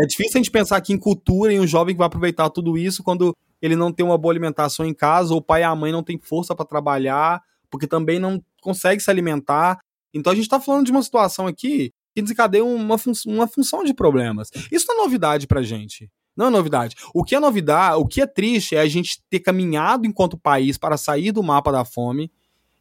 [0.00, 2.76] É difícil a gente pensar aqui em cultura em um jovem que vai aproveitar tudo
[2.76, 3.32] isso quando
[3.62, 6.02] ele não tem uma boa alimentação em casa, ou o pai e a mãe não
[6.02, 9.78] tem força para trabalhar, porque também não consegue se alimentar.
[10.12, 13.82] Então a gente está falando de uma situação aqui que desencadeia uma, fun uma função
[13.82, 14.50] de problemas.
[14.70, 16.10] Isso não é novidade pra gente.
[16.36, 16.96] Não é novidade.
[17.12, 20.78] O que é novidade, o que é triste é a gente ter caminhado enquanto país
[20.78, 22.30] para sair do mapa da fome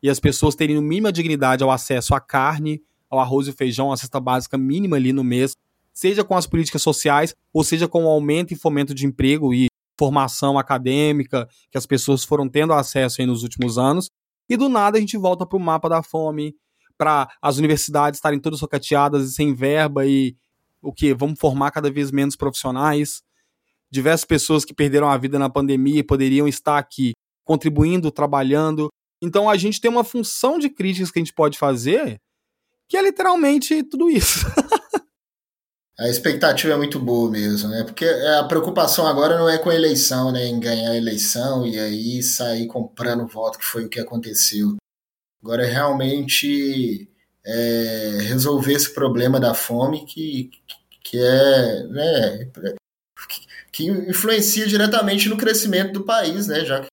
[0.02, 3.98] e as pessoas terem mínima dignidade ao acesso à carne, ao arroz e feijão, a
[3.98, 5.56] cesta básica mínima ali no mês,
[5.94, 9.68] seja com as políticas sociais, ou seja com o aumento e fomento de emprego e
[9.98, 14.10] formação acadêmica que as pessoas foram tendo acesso nos últimos anos.
[14.50, 16.56] E do nada a gente volta para o mapa da fome,
[17.04, 20.38] para as universidades estarem todas socateadas e sem verba e
[20.82, 21.14] o que?
[21.14, 23.22] Vamos formar cada vez menos profissionais.
[23.92, 27.12] Diversas pessoas que perderam a vida na pandemia poderiam estar aqui
[27.44, 28.88] contribuindo, trabalhando
[29.22, 32.22] Então a gente tem uma função de críticas que a gente pode fazer
[32.88, 34.46] que é literalmente tudo isso.
[36.00, 37.84] a expectativa é muito boa mesmo, né?
[37.84, 40.46] Porque a preocupação agora não é com a eleição, né?
[40.46, 44.78] Em ganhar a eleição e aí sair comprando voto, que foi o que aconteceu.
[45.44, 47.10] Agora é realmente
[47.46, 50.50] é, resolver esse problema da fome que,
[51.04, 52.50] que é né,
[53.74, 56.64] que influencia diretamente no crescimento do país, né?
[56.64, 56.88] Já que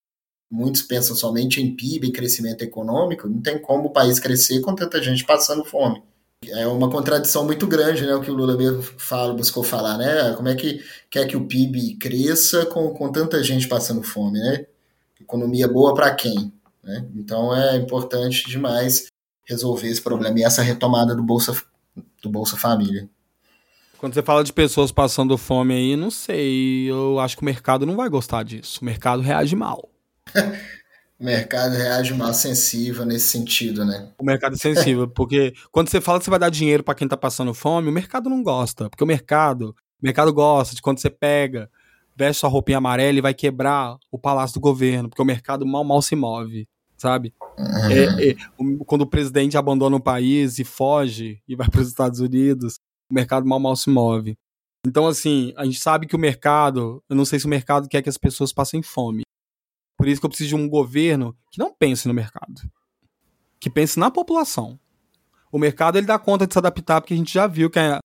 [0.51, 4.75] muitos pensam somente em PIB, em crescimento econômico, não tem como o país crescer com
[4.75, 6.03] tanta gente passando fome.
[6.49, 8.15] É uma contradição muito grande, né?
[8.15, 10.33] O que o Lula mesmo fala, buscou falar, né?
[10.35, 14.67] Como é que quer que o PIB cresça com, com tanta gente passando fome, né?
[15.21, 16.53] Economia boa para quem?
[16.83, 17.07] Né?
[17.15, 19.07] Então é importante demais
[19.47, 21.55] resolver esse problema e essa retomada do Bolsa,
[22.23, 23.09] do Bolsa Família.
[23.99, 27.85] Quando você fala de pessoas passando fome aí, não sei, eu acho que o mercado
[27.85, 28.81] não vai gostar disso.
[28.81, 29.91] O mercado reage mal.
[31.21, 34.09] o mercado reage mal sensível nesse sentido, né?
[34.19, 37.07] O mercado é sensível, porque quando você fala que você vai dar dinheiro para quem
[37.07, 40.99] tá passando fome, o mercado não gosta, porque o mercado, o mercado gosta de quando
[40.99, 41.69] você pega,
[42.17, 45.85] veste sua roupinha amarela e vai quebrar o palácio do governo, porque o mercado mal
[45.85, 46.67] mal se move,
[47.01, 47.33] sabe?
[47.59, 47.91] Uhum.
[47.91, 48.37] É, é,
[48.87, 52.75] quando o presidente abandona o país e foge e vai para os Estados Unidos,
[53.11, 54.37] o mercado mal mal se move.
[54.87, 58.03] Então, assim, a gente sabe que o mercado, eu não sei se o mercado quer
[58.03, 59.23] que as pessoas passem fome.
[59.97, 62.63] Por isso que eu preciso de um governo que não pense no mercado,
[63.59, 64.79] que pense na população.
[65.53, 67.99] O mercado ele dá conta de se adaptar, porque a gente já viu que a,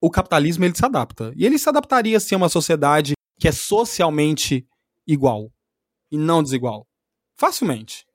[0.00, 1.32] o capitalismo ele se adapta.
[1.36, 4.66] E ele se adaptaria sim a uma sociedade que é socialmente
[5.06, 5.50] igual
[6.10, 6.86] e não desigual.
[7.34, 8.06] Facilmente.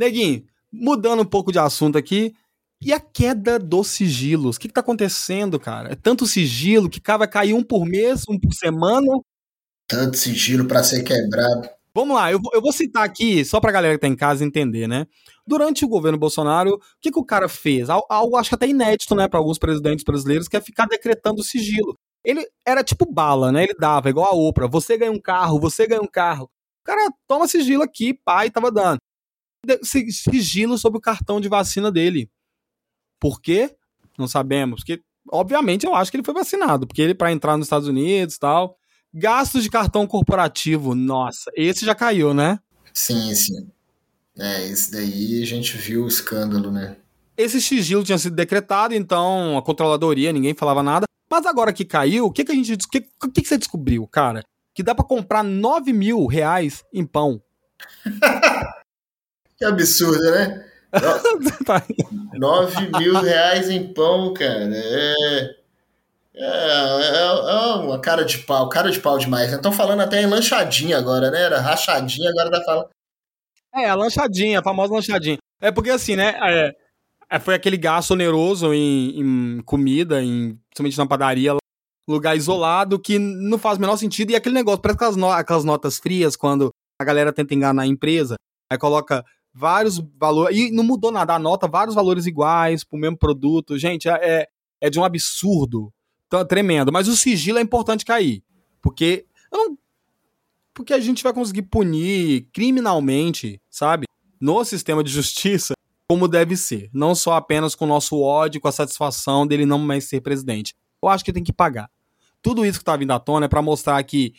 [0.00, 0.42] Neguinho,
[0.72, 2.34] mudando um pouco de assunto aqui,
[2.82, 4.56] e a queda dos sigilos?
[4.56, 5.92] O que, que tá acontecendo, cara?
[5.92, 9.06] É tanto sigilo que vai cair um por mês, um por semana.
[9.86, 11.68] Tanto sigilo para ser quebrado.
[11.94, 14.88] Vamos lá, eu, eu, vou citar aqui, só pra galera que tá em casa entender,
[14.88, 15.06] né?
[15.46, 17.90] Durante o governo Bolsonaro, o que, que o cara fez?
[17.90, 21.42] Algo, algo acho que até inédito, né, para alguns presidentes brasileiros, que é ficar decretando
[21.42, 21.94] sigilo.
[22.24, 23.64] Ele era tipo bala, né?
[23.64, 24.68] Ele dava, igual a Oprah.
[24.68, 26.44] Você ganha um carro, você ganha um carro.
[26.44, 29.00] O cara toma sigilo aqui, pai, tava dando.
[29.82, 32.30] Sigilo sobre o cartão de vacina dele.
[33.18, 33.74] Por quê?
[34.18, 34.80] Não sabemos.
[34.80, 38.36] Porque, obviamente, eu acho que ele foi vacinado, porque ele, para entrar nos Estados Unidos
[38.36, 38.76] e tal.
[39.12, 42.60] Gastos de cartão corporativo, nossa, esse já caiu, né?
[42.94, 43.68] Sim, sim.
[44.38, 46.96] É, esse daí a gente viu o escândalo, né?
[47.36, 51.06] Esse sigilo tinha sido decretado, então a controladoria, ninguém falava nada.
[51.30, 52.72] Mas agora que caiu, o que, que a gente.
[52.74, 54.42] O que, que, que você descobriu, cara?
[54.74, 57.42] Que dá para comprar 9 mil reais em pão.
[59.60, 60.64] que absurdo, né?
[62.34, 64.70] 9 mil reais em pão, cara.
[64.74, 65.54] É,
[66.34, 69.52] é, é, é, uma cara de pau, cara de pau demais.
[69.52, 71.42] Estão falando até em lanchadinha agora, né?
[71.42, 72.88] Era rachadinha, agora tá falando.
[73.74, 75.38] É, a lanchadinha, a famosa lanchadinha.
[75.60, 76.34] É porque assim, né?
[76.42, 76.74] É,
[77.28, 81.56] é, foi aquele gasto oneroso em, em comida, em, principalmente na padaria,
[82.08, 84.30] lugar isolado, que não faz o menor sentido.
[84.30, 87.86] E aquele negócio, parece aquelas, no, aquelas notas frias quando a galera tenta enganar a
[87.86, 88.34] empresa.
[88.70, 90.56] Aí coloca vários valores.
[90.56, 93.78] E não mudou nada, anota vários valores iguais pro mesmo produto.
[93.78, 94.48] Gente, é, é,
[94.80, 95.92] é de um absurdo
[96.48, 96.92] tremendo.
[96.92, 98.42] Mas o sigilo é importante cair.
[98.80, 99.26] Porque.
[99.52, 99.76] Não,
[100.72, 104.06] porque a gente vai conseguir punir criminalmente, sabe?
[104.40, 105.74] No sistema de justiça,
[106.08, 106.88] como deve ser.
[106.92, 110.74] Não só apenas com o nosso ódio, com a satisfação dele não mais ser presidente.
[111.02, 111.90] Eu acho que tem que pagar.
[112.40, 114.32] Tudo isso que tá vindo à tona é para mostrar que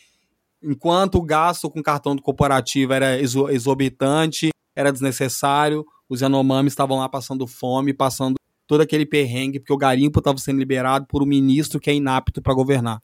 [0.63, 7.09] enquanto o gasto com cartão do corporativo era exorbitante, era desnecessário, os Yanomami estavam lá
[7.09, 8.35] passando fome, passando
[8.67, 12.41] todo aquele perrengue, porque o garimpo estava sendo liberado por um ministro que é inapto
[12.41, 13.01] para governar.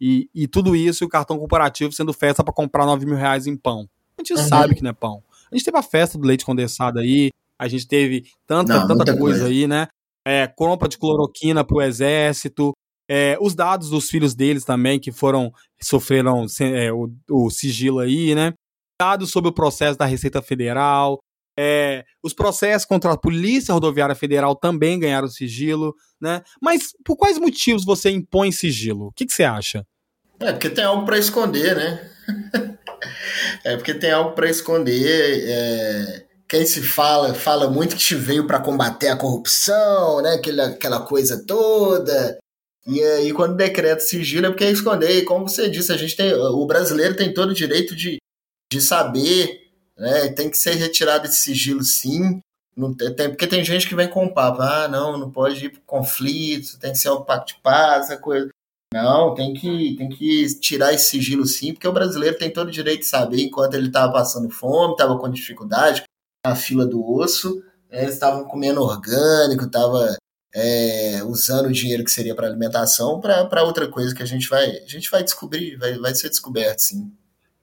[0.00, 3.46] E, e, tudo isso, e o cartão corporativo sendo festa para comprar 9 mil reais
[3.46, 3.88] em pão.
[4.16, 4.48] A gente uhum.
[4.48, 5.22] sabe que não é pão.
[5.52, 9.04] A gente teve a festa do leite condensado aí, a gente teve tanta, não, tanta
[9.04, 9.88] coisa, coisa, aí, né?
[10.26, 12.72] É, compra de cloroquina pro exército,
[13.12, 15.52] é, os dados dos filhos deles também, que foram,
[15.82, 18.54] sofreram é, o, o sigilo aí, né?
[19.00, 21.18] Dados sobre o processo da Receita Federal.
[21.58, 26.42] É, os processos contra a Polícia Rodoviária Federal também ganharam sigilo, né?
[26.60, 29.06] Mas por quais motivos você impõe sigilo?
[29.06, 29.86] O que, que você acha?
[30.38, 32.10] É porque tem algo para esconder, né?
[33.64, 35.44] é porque tem algo para esconder.
[35.48, 36.26] É...
[36.46, 40.34] Quem se fala, fala muito que veio para combater a corrupção, né?
[40.34, 42.38] Aquela, aquela coisa toda.
[42.86, 45.10] E aí, quando decreta sigilo, é porque é esconder.
[45.18, 46.34] E como você disse, a gente tem.
[46.34, 48.19] O brasileiro tem todo o direito de,
[48.70, 49.68] de saber,
[49.98, 50.28] né?
[50.28, 52.40] Tem que ser retirado esse sigilo, sim.
[52.76, 55.70] Não tem, porque tem gente que vem com o papo, ah, não, não pode ir
[55.70, 58.48] para conflito, tem que ser o pacto de paz, essa coisa.
[58.92, 62.72] Não, tem que, tem que tirar esse sigilo sim, porque o brasileiro tem todo o
[62.72, 66.02] direito de saber enquanto ele estava passando fome, estava com dificuldade,
[66.44, 70.16] na fila do osso, né, eles estavam comendo orgânico, estavam
[70.54, 74.78] é, usando o dinheiro que seria para alimentação para outra coisa que a gente vai
[74.78, 77.12] a gente vai descobrir, vai, vai ser descoberto, sim.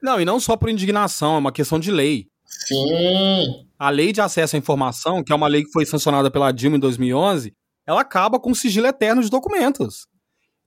[0.01, 2.27] Não, e não só por indignação, é uma questão de lei.
[2.45, 3.65] Sim.
[3.77, 6.77] A lei de acesso à informação, que é uma lei que foi sancionada pela Dilma
[6.77, 7.53] em 2011,
[7.85, 10.07] ela acaba com o sigilo eterno de documentos.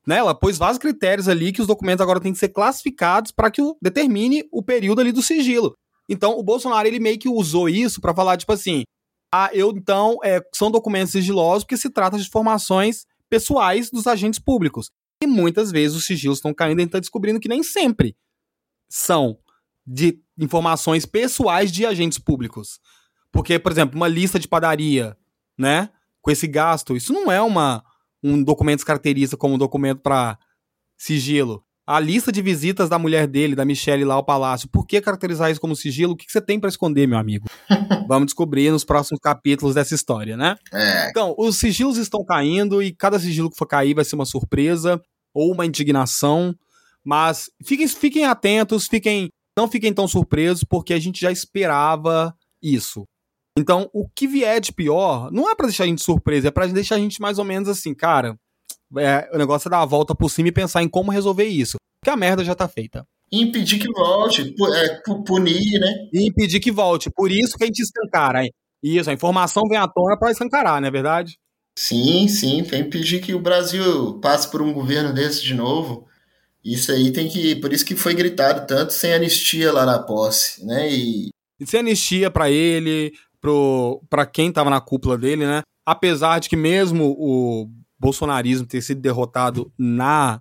[0.06, 0.16] Né?
[0.16, 3.60] Ela pôs vários critérios ali que os documentos agora têm que ser classificados para que
[3.60, 5.74] o, determine o período ali do sigilo.
[6.08, 8.82] Então, o Bolsonaro, ele meio que usou isso para falar, tipo assim,
[9.32, 14.40] ah, eu então, é, são documentos sigilosos porque se trata de informações pessoais dos agentes
[14.40, 14.90] públicos.
[15.22, 18.16] E muitas vezes os sigilos estão caindo e a gente está descobrindo que nem sempre
[18.90, 19.38] são
[19.86, 22.80] de informações pessoais de agentes públicos.
[23.32, 25.16] Porque, por exemplo, uma lista de padaria,
[25.56, 27.82] né, com esse gasto, isso não é uma
[28.22, 30.38] um documento que caracteriza como um documento para
[30.96, 31.64] sigilo.
[31.86, 35.50] A lista de visitas da mulher dele, da Michelle lá ao palácio, por que caracterizar
[35.50, 36.12] isso como sigilo?
[36.12, 37.46] O que, você tem para esconder, meu amigo?
[38.06, 40.56] Vamos descobrir nos próximos capítulos dessa história, né?
[40.72, 41.08] É.
[41.08, 45.00] Então, os sigilos estão caindo e cada sigilo que for cair vai ser uma surpresa
[45.34, 46.54] ou uma indignação.
[47.04, 53.04] Mas fiquem, fiquem atentos, fiquem, não fiquem tão surpresos, porque a gente já esperava isso.
[53.58, 56.66] Então, o que vier de pior, não é para deixar a gente surpresa, é para
[56.66, 58.36] deixar a gente mais ou menos assim, cara,
[58.96, 61.76] é, o negócio é dar a volta por cima e pensar em como resolver isso.
[62.00, 63.04] Porque a merda já tá feita.
[63.30, 66.08] Impedir que volte, é, punir, né?
[66.12, 67.10] Impedir que volte.
[67.10, 68.42] Por isso que a gente escancara.
[68.82, 71.38] Isso, a informação vem à tona para escancarar, não é verdade?
[71.78, 76.06] Sim, sim, para impedir que o Brasil passe por um governo desse de novo.
[76.64, 77.56] Isso aí tem que.
[77.56, 80.92] Por isso que foi gritado tanto sem anistia lá na posse, né?
[80.92, 81.30] E.
[81.58, 83.12] e sem anistia para ele,
[84.08, 85.62] para quem estava na cúpula dele, né?
[85.86, 87.68] Apesar de que mesmo o
[88.00, 90.40] bolsonarismo ter sido derrotado na,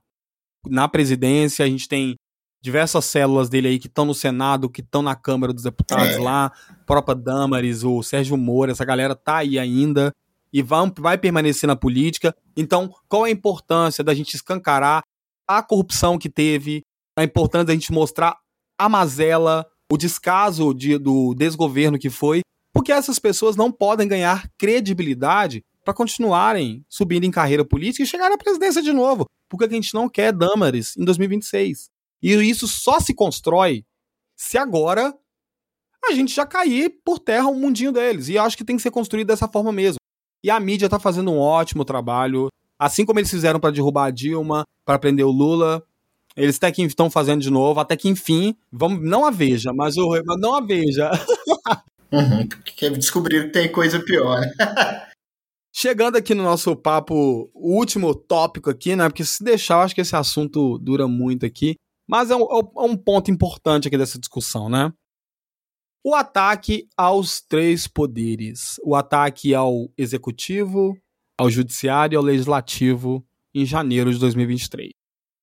[0.66, 1.66] na presidência.
[1.66, 2.16] A gente tem
[2.62, 6.20] diversas células dele aí que estão no Senado, que estão na Câmara dos Deputados é.
[6.20, 10.14] lá, a própria Damares, o Sérgio Moro, essa galera tá aí ainda
[10.52, 12.36] e vai, vai permanecer na política.
[12.56, 15.04] Então, qual é a importância da gente escancarar
[15.50, 16.84] a corrupção que teve,
[17.18, 18.38] a importância da gente mostrar
[18.78, 22.42] a mazela, o descaso de, do desgoverno que foi,
[22.72, 28.32] porque essas pessoas não podem ganhar credibilidade para continuarem subindo em carreira política e chegar
[28.32, 29.26] à presidência de novo.
[29.50, 31.90] Porque a gente não quer Damares em 2026.
[32.22, 33.84] E isso só se constrói
[34.38, 35.18] se agora
[36.06, 38.30] a gente já cair por terra o mundinho deles.
[38.30, 39.98] E acho que tem que ser construído dessa forma mesmo.
[40.44, 42.50] E a mídia tá fazendo um ótimo trabalho.
[42.80, 45.84] Assim como eles fizeram para derrubar a Dilma, para prender o Lula,
[46.36, 49.98] eles até que estão fazendo de novo, até que enfim, vamos, não a veja, mas
[49.98, 50.10] o
[50.40, 51.12] não a veja.
[52.12, 54.42] Uhum, porque descobriram que tem coisa pior.
[55.72, 59.08] Chegando aqui no nosso papo, o último tópico aqui, né?
[59.08, 61.76] Porque se deixar, eu acho que esse assunto dura muito aqui.
[62.08, 64.92] Mas é um, é um ponto importante aqui dessa discussão, né?
[66.04, 68.80] O ataque aos três poderes.
[68.84, 70.98] O ataque ao executivo,
[71.40, 74.92] ao judiciário e ao legislativo em janeiro de 2023.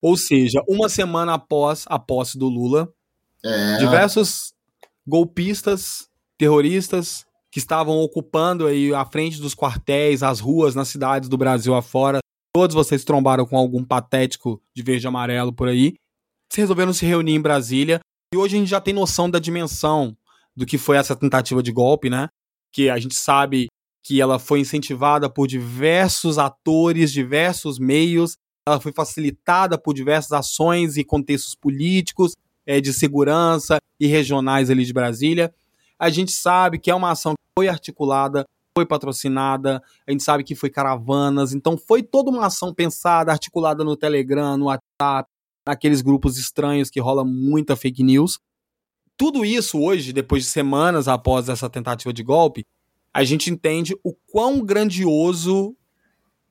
[0.02, 2.92] Ou seja, uma semana após a posse do Lula,
[3.44, 3.78] é.
[3.78, 4.52] diversos
[5.06, 11.38] golpistas, terroristas, que estavam ocupando aí a frente dos quartéis, as ruas nas cidades do
[11.38, 12.18] Brasil afora.
[12.52, 15.94] Todos vocês trombaram com algum patético de verde e amarelo por aí.
[16.52, 18.00] Se resolveram se reunir em Brasília.
[18.34, 20.14] E hoje a gente já tem noção da dimensão
[20.54, 22.28] do que foi essa tentativa de golpe, né?
[22.72, 23.68] Que a gente sabe
[24.06, 30.96] que ela foi incentivada por diversos atores, diversos meios, ela foi facilitada por diversas ações
[30.96, 35.52] e contextos políticos, é, de segurança e regionais ali de Brasília.
[35.98, 38.46] A gente sabe que é uma ação foi articulada,
[38.78, 43.82] foi patrocinada, a gente sabe que foi caravanas, então foi toda uma ação pensada, articulada
[43.82, 45.28] no Telegram, no WhatsApp,
[45.66, 48.38] naqueles grupos estranhos que rola muita fake news.
[49.16, 52.64] Tudo isso hoje, depois de semanas após essa tentativa de golpe,
[53.16, 55.74] a gente entende o quão grandioso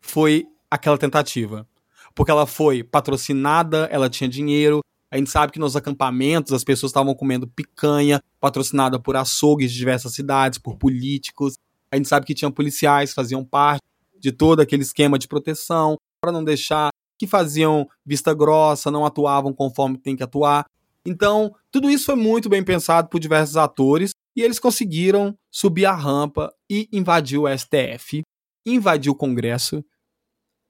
[0.01, 1.67] foi aquela tentativa.
[2.15, 4.79] Porque ela foi patrocinada, ela tinha dinheiro,
[5.11, 9.77] a gente sabe que nos acampamentos as pessoas estavam comendo picanha, patrocinada por açougues de
[9.77, 11.53] diversas cidades, por políticos.
[11.91, 13.83] A gente sabe que tinham policiais faziam parte
[14.19, 19.53] de todo aquele esquema de proteção, para não deixar que faziam vista grossa, não atuavam
[19.53, 20.65] conforme tem que atuar.
[21.05, 25.95] Então, tudo isso foi muito bem pensado por diversos atores e eles conseguiram subir a
[25.95, 28.21] rampa e invadir o STF,
[28.65, 29.83] invadir o Congresso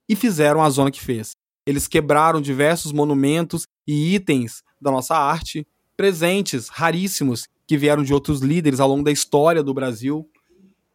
[0.08, 1.32] e fizeram a zona que fez.
[1.66, 8.42] Eles quebraram diversos monumentos e itens da nossa arte, presentes raríssimos que vieram de outros
[8.42, 10.30] líderes ao longo da história do Brasil,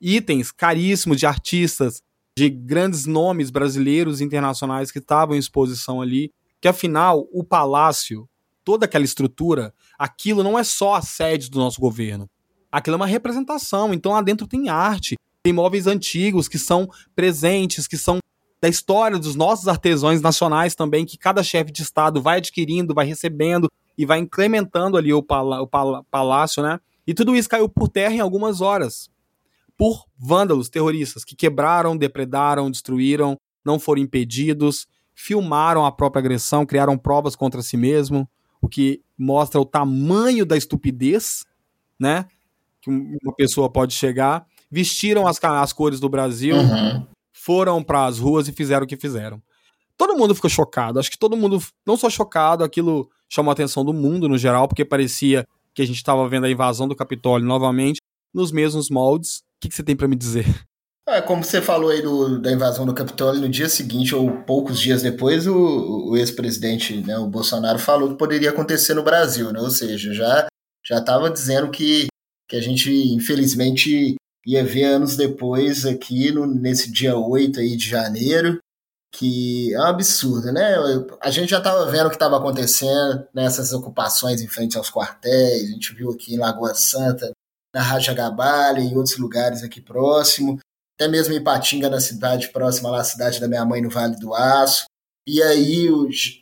[0.00, 2.02] itens caríssimos de artistas,
[2.36, 8.28] de grandes nomes brasileiros e internacionais que estavam em exposição ali, que afinal o palácio,
[8.62, 12.30] toda aquela estrutura, aquilo não é só a sede do nosso governo.
[12.70, 13.92] Aquilo é uma representação.
[13.92, 18.18] Então lá dentro tem arte, tem móveis antigos que são presentes, que são
[18.60, 23.06] da história dos nossos artesãos nacionais também, que cada chefe de estado vai adquirindo, vai
[23.06, 26.78] recebendo e vai incrementando ali o, pala o pala palácio, né?
[27.06, 29.10] E tudo isso caiu por terra em algumas horas.
[29.76, 36.98] Por vândalos, terroristas, que quebraram, depredaram, destruíram, não foram impedidos, filmaram a própria agressão, criaram
[36.98, 38.28] provas contra si mesmo,
[38.60, 41.44] o que mostra o tamanho da estupidez,
[41.98, 42.26] né?
[42.82, 44.46] Que uma pessoa pode chegar.
[44.70, 47.06] Vestiram as, as cores do Brasil, uhum
[47.40, 49.42] foram para as ruas e fizeram o que fizeram.
[49.96, 50.98] Todo mundo ficou chocado.
[50.98, 54.68] Acho que todo mundo, não só chocado, aquilo chamou a atenção do mundo no geral,
[54.68, 58.00] porque parecia que a gente estava vendo a invasão do Capitólio novamente,
[58.34, 59.38] nos mesmos moldes.
[59.38, 60.46] O que, que você tem para me dizer?
[61.08, 64.78] É, como você falou aí do, da invasão do Capitólio, no dia seguinte ou poucos
[64.78, 69.60] dias depois, o, o ex-presidente, né, o Bolsonaro, falou que poderia acontecer no Brasil, né?
[69.60, 70.46] Ou seja, já
[70.86, 72.06] já estava dizendo que,
[72.50, 77.88] que a gente, infelizmente, ia ver anos depois aqui no, nesse dia 8 aí de
[77.88, 78.58] janeiro,
[79.14, 80.74] que é um absurdo, né?
[81.20, 85.68] A gente já estava vendo o que estava acontecendo nessas ocupações em frente aos quartéis,
[85.68, 87.30] a gente viu aqui em Lagoa Santa,
[87.72, 90.58] na Raja Gabalha, em outros lugares aqui próximo,
[90.98, 94.16] até mesmo em Patinga, na cidade próxima lá, a cidade da minha mãe, no Vale
[94.16, 94.86] do Aço.
[95.24, 95.88] E aí,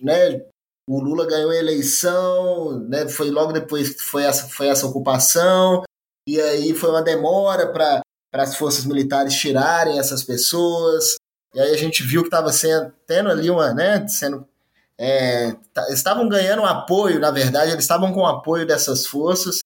[0.00, 0.42] né,
[0.88, 5.82] o Lula ganhou a eleição, né, foi logo depois que foi essa, foi essa ocupação,
[6.28, 8.02] e aí foi uma demora para
[8.34, 11.16] as forças militares tirarem essas pessoas.
[11.54, 12.50] E aí a gente viu que estava
[13.06, 14.46] tendo ali uma, né, sendo
[14.98, 15.56] é,
[15.90, 19.60] estavam ganhando apoio, na verdade, eles estavam com apoio dessas forças.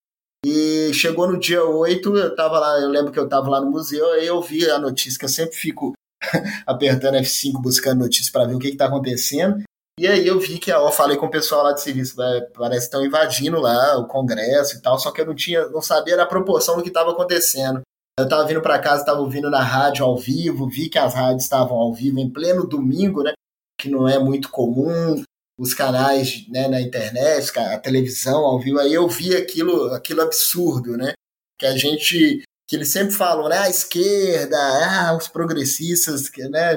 [0.46, 3.70] E chegou no dia 8, eu tava lá, eu lembro que eu estava lá no
[3.70, 5.94] museu, aí eu vi a notícia, que eu sempre fico
[6.66, 9.64] apertando F5 buscando notícias para ver o que está acontecendo.
[10.02, 12.84] E aí eu vi que, ó, falei com o pessoal lá de serviço, parece que
[12.86, 16.26] estão invadindo lá o Congresso e tal, só que eu não tinha, não sabia a
[16.26, 17.82] proporção do que estava acontecendo.
[18.18, 21.44] Eu estava vindo para casa, estava ouvindo na rádio ao vivo, vi que as rádios
[21.44, 23.32] estavam ao vivo em pleno domingo, né?
[23.80, 25.22] Que não é muito comum,
[25.56, 30.96] os canais né, na internet, a televisão ao vivo, aí eu vi aquilo, aquilo absurdo,
[30.96, 31.12] né?
[31.56, 33.58] Que a gente, que eles sempre falam, né?
[33.58, 36.76] A esquerda, ah, os progressistas, né?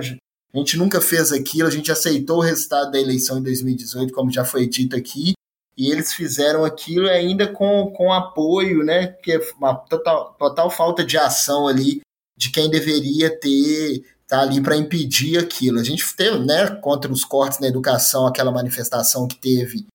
[0.56, 4.32] A gente nunca fez aquilo, a gente aceitou o resultado da eleição em 2018, como
[4.32, 5.34] já foi dito aqui,
[5.78, 9.08] e eles fizeram aquilo ainda com, com apoio, né?
[9.08, 12.00] Que é uma total, total falta de ação ali
[12.38, 15.78] de quem deveria ter tá ali para impedir aquilo.
[15.78, 19.86] A gente teve, né, contra os cortes na educação, aquela manifestação que teve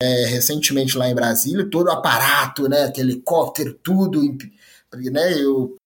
[0.00, 4.22] é, recentemente lá em Brasília, todo o aparato, né, aquele helicóptero, tudo,
[4.94, 5.76] né, eu,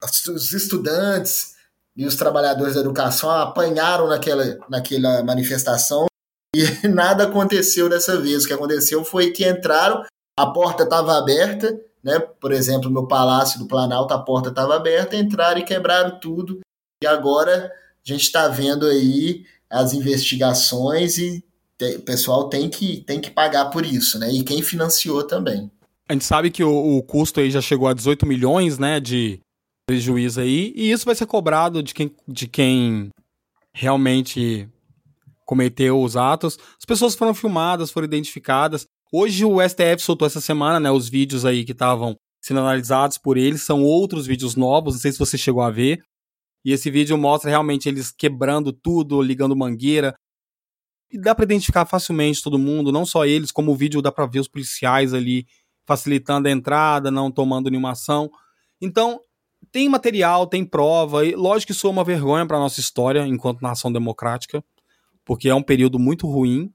[0.00, 1.51] os estudantes
[1.96, 6.06] e os trabalhadores da educação apanharam naquela, naquela manifestação
[6.54, 8.44] e nada aconteceu dessa vez.
[8.44, 10.04] O que aconteceu foi que entraram,
[10.38, 12.18] a porta estava aberta, né?
[12.18, 16.60] Por exemplo, no Palácio do Planalto, a porta estava aberta, entraram e quebraram tudo.
[17.02, 17.70] E agora
[18.06, 21.44] a gente está vendo aí as investigações e
[21.96, 24.30] o pessoal tem que, tem que pagar por isso, né?
[24.30, 25.70] E quem financiou também.
[26.08, 29.40] A gente sabe que o, o custo aí já chegou a 18 milhões, né, de,
[29.92, 33.10] prejuízo aí, e isso vai ser cobrado de quem, de quem
[33.74, 34.66] realmente
[35.44, 36.58] cometeu os atos.
[36.78, 38.86] As pessoas foram filmadas, foram identificadas.
[39.12, 43.36] Hoje o STF soltou essa semana, né, os vídeos aí que estavam sendo analisados por
[43.36, 46.02] eles, são outros vídeos novos, não sei se você chegou a ver.
[46.64, 50.14] E esse vídeo mostra realmente eles quebrando tudo, ligando mangueira.
[51.10, 54.24] E dá para identificar facilmente todo mundo, não só eles, como o vídeo dá para
[54.24, 55.44] ver os policiais ali
[55.86, 58.30] facilitando a entrada, não tomando nenhuma ação.
[58.80, 59.20] Então,
[59.70, 63.62] tem material, tem prova, e lógico que isso é uma vergonha para nossa história enquanto
[63.62, 64.62] nação democrática,
[65.24, 66.72] porque é um período muito ruim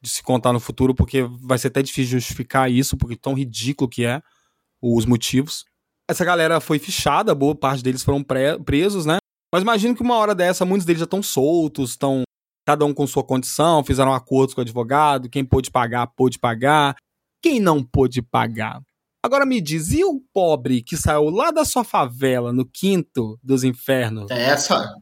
[0.00, 3.88] de se contar no futuro, porque vai ser até difícil justificar isso, porque tão ridículo
[3.88, 4.20] que é
[4.80, 5.64] os motivos.
[6.08, 8.22] Essa galera foi fichada, boa parte deles foram
[8.64, 9.18] presos, né?
[9.52, 12.22] Mas imagino que uma hora dessa, muitos deles já estão soltos, estão
[12.66, 16.96] cada um com sua condição, fizeram acordos com o advogado, quem pôde pagar, pôde pagar.
[17.40, 18.82] Quem não pôde pagar,
[19.26, 23.64] Agora me diz, e o pobre que saiu lá da sua favela, no quinto dos
[23.64, 24.30] infernos?
[24.30, 24.94] É essa.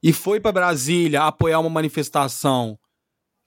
[0.00, 2.78] E foi para Brasília apoiar uma manifestação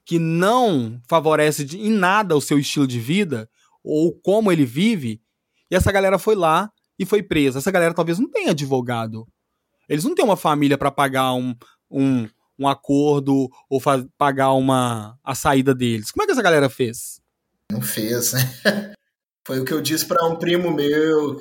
[0.04, 3.48] que não favorece de, em nada o seu estilo de vida
[3.82, 5.22] ou como ele vive,
[5.70, 7.58] e essa galera foi lá e foi presa.
[7.58, 9.26] Essa galera talvez não tenha advogado.
[9.88, 11.56] Eles não têm uma família para pagar um,
[11.90, 13.80] um, um acordo ou
[14.18, 16.10] pagar uma a saída deles.
[16.10, 17.22] Como é que essa galera fez?
[17.72, 18.92] Não fez, né?
[19.46, 21.40] Foi o que eu disse para um primo meu,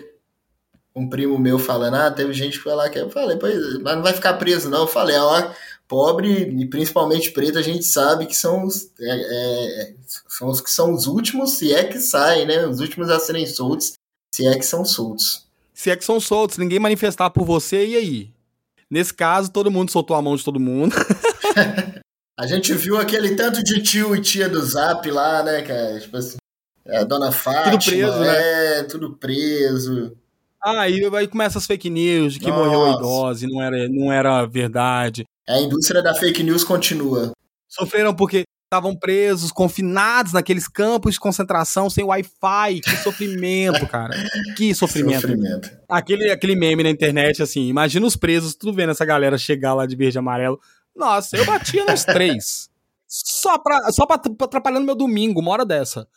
[0.96, 3.96] um primo meu falando, ah, teve gente que foi lá que eu falei, pois, mas
[3.96, 4.82] não vai ficar preso não.
[4.82, 5.52] Eu falei, ó,
[5.88, 9.94] pobre e principalmente preto, a gente sabe que são os, é, é,
[10.28, 12.68] são os que são os últimos, se é que saem, né?
[12.68, 13.94] Os últimos a serem soltos,
[14.32, 15.48] Se é que são soltos.
[15.74, 18.32] Se é que são soltos, ninguém manifestar por você, e aí?
[18.88, 20.96] Nesse caso, todo mundo soltou a mão de todo mundo.
[22.40, 26.00] a gente viu aquele tanto de tio e tia do Zap lá, né, cara?
[26.00, 26.38] Tipo assim,
[26.88, 28.80] a dona Fátima, tudo preso, né?
[28.80, 30.18] é, tudo preso.
[30.64, 32.64] Aí, aí começa as fake news de que Nossa.
[32.64, 35.26] morreu a idosa e não era, não era verdade.
[35.48, 37.32] A indústria da fake news continua.
[37.68, 42.82] Sofreram porque estavam presos, confinados naqueles campos de concentração sem Wi-Fi.
[42.82, 44.16] Que sofrimento, cara.
[44.58, 45.22] Que sofrimento.
[45.22, 45.70] sofrimento.
[45.88, 49.86] Aquele, aquele meme na internet, assim, imagina os presos, tudo vendo essa galera chegar lá
[49.86, 50.60] de verde e amarelo.
[50.96, 52.70] Nossa, eu batia nos três.
[53.08, 56.08] Só pra, só pra, pra atrapalhando meu domingo, uma hora dessa.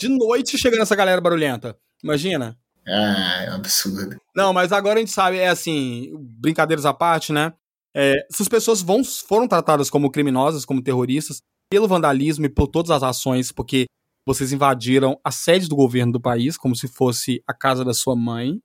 [0.00, 1.76] De noite chegando essa galera barulhenta.
[2.02, 2.58] Imagina.
[2.88, 4.16] Ah, é um absurdo.
[4.34, 7.52] Não, mas agora a gente sabe, é assim, brincadeiras à parte, né?
[7.94, 12.90] É, essas pessoas vão, foram tratadas como criminosas, como terroristas, pelo vandalismo e por todas
[12.90, 13.84] as ações, porque
[14.24, 18.16] vocês invadiram a sede do governo do país, como se fosse a casa da sua
[18.16, 18.58] mãe.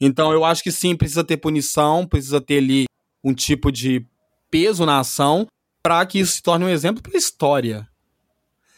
[0.00, 2.86] Então eu acho que sim, precisa ter punição, precisa ter ali
[3.22, 4.04] um tipo de
[4.50, 5.46] peso na ação
[5.80, 7.88] para que isso se torne um exemplo para a história.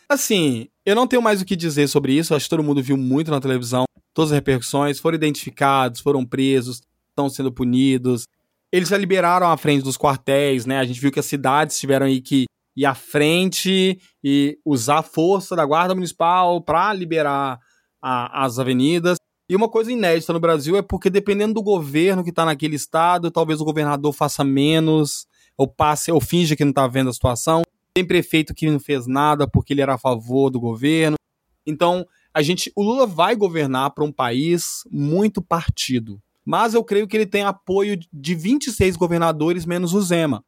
[0.06, 2.97] Assim, eu não tenho mais o que dizer sobre isso, acho que todo mundo viu
[2.97, 3.85] muito na televisão
[4.15, 6.81] todas as repercussões, foram identificados, foram presos,
[7.11, 8.27] estão sendo punidos.
[8.73, 10.78] Eles já liberaram a frente dos quartéis, né?
[10.78, 12.44] A gente viu que as cidades tiveram aí que
[12.77, 17.59] ir à frente e usar a força da Guarda Municipal para liberar
[18.01, 19.16] a, as avenidas.
[19.48, 23.31] E uma coisa inédita no Brasil é porque, dependendo do governo que está naquele estado,
[23.31, 27.62] talvez o governador faça menos, ou passe, ou finja que não está vendo a situação.
[27.96, 31.16] Tem prefeito que não fez nada porque ele era a favor do governo.
[31.64, 32.04] Então,
[32.34, 36.20] a gente, o Lula vai governar para um país muito partido.
[36.44, 40.44] Mas eu creio que ele tem apoio de 26 governadores menos o Zema.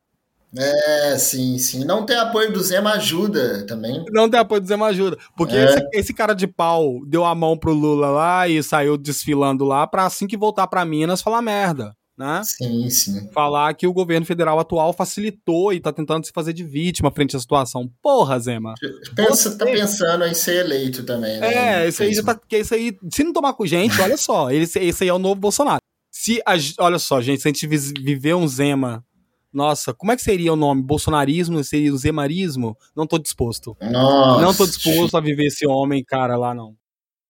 [0.56, 1.85] É, sim, sim.
[1.85, 4.05] Não ter apoio do Zema ajuda também.
[4.10, 5.16] Não ter apoio do Zema ajuda.
[5.36, 5.64] Porque é.
[5.64, 9.86] esse, esse, cara de pau deu a mão pro Lula lá e saiu desfilando lá
[9.86, 12.43] pra assim que voltar pra Minas falar merda né?
[12.45, 13.29] Sim, sim.
[13.33, 17.37] Falar que o governo federal atual facilitou e tá tentando se fazer de vítima frente
[17.37, 17.91] à situação.
[18.03, 18.75] Porra, Zema.
[19.15, 19.59] Pensa, você...
[19.59, 21.83] Tá pensando em ser eleito também, né?
[21.83, 22.41] É, esse aí tá.
[22.51, 25.37] Esse aí, se não tomar com gente, olha só, esse, esse aí é o novo
[25.37, 25.81] Bolsonaro.
[26.11, 29.05] Se a, olha só, gente, se a gente viver um Zema.
[29.53, 30.83] Nossa, como é que seria o nome?
[30.83, 31.65] Bolsonarismo?
[31.65, 32.77] Seria o zemarismo?
[32.95, 33.75] Não tô disposto.
[33.81, 34.43] Nossa.
[34.43, 36.77] Não tô disposto a viver esse homem, cara, lá não.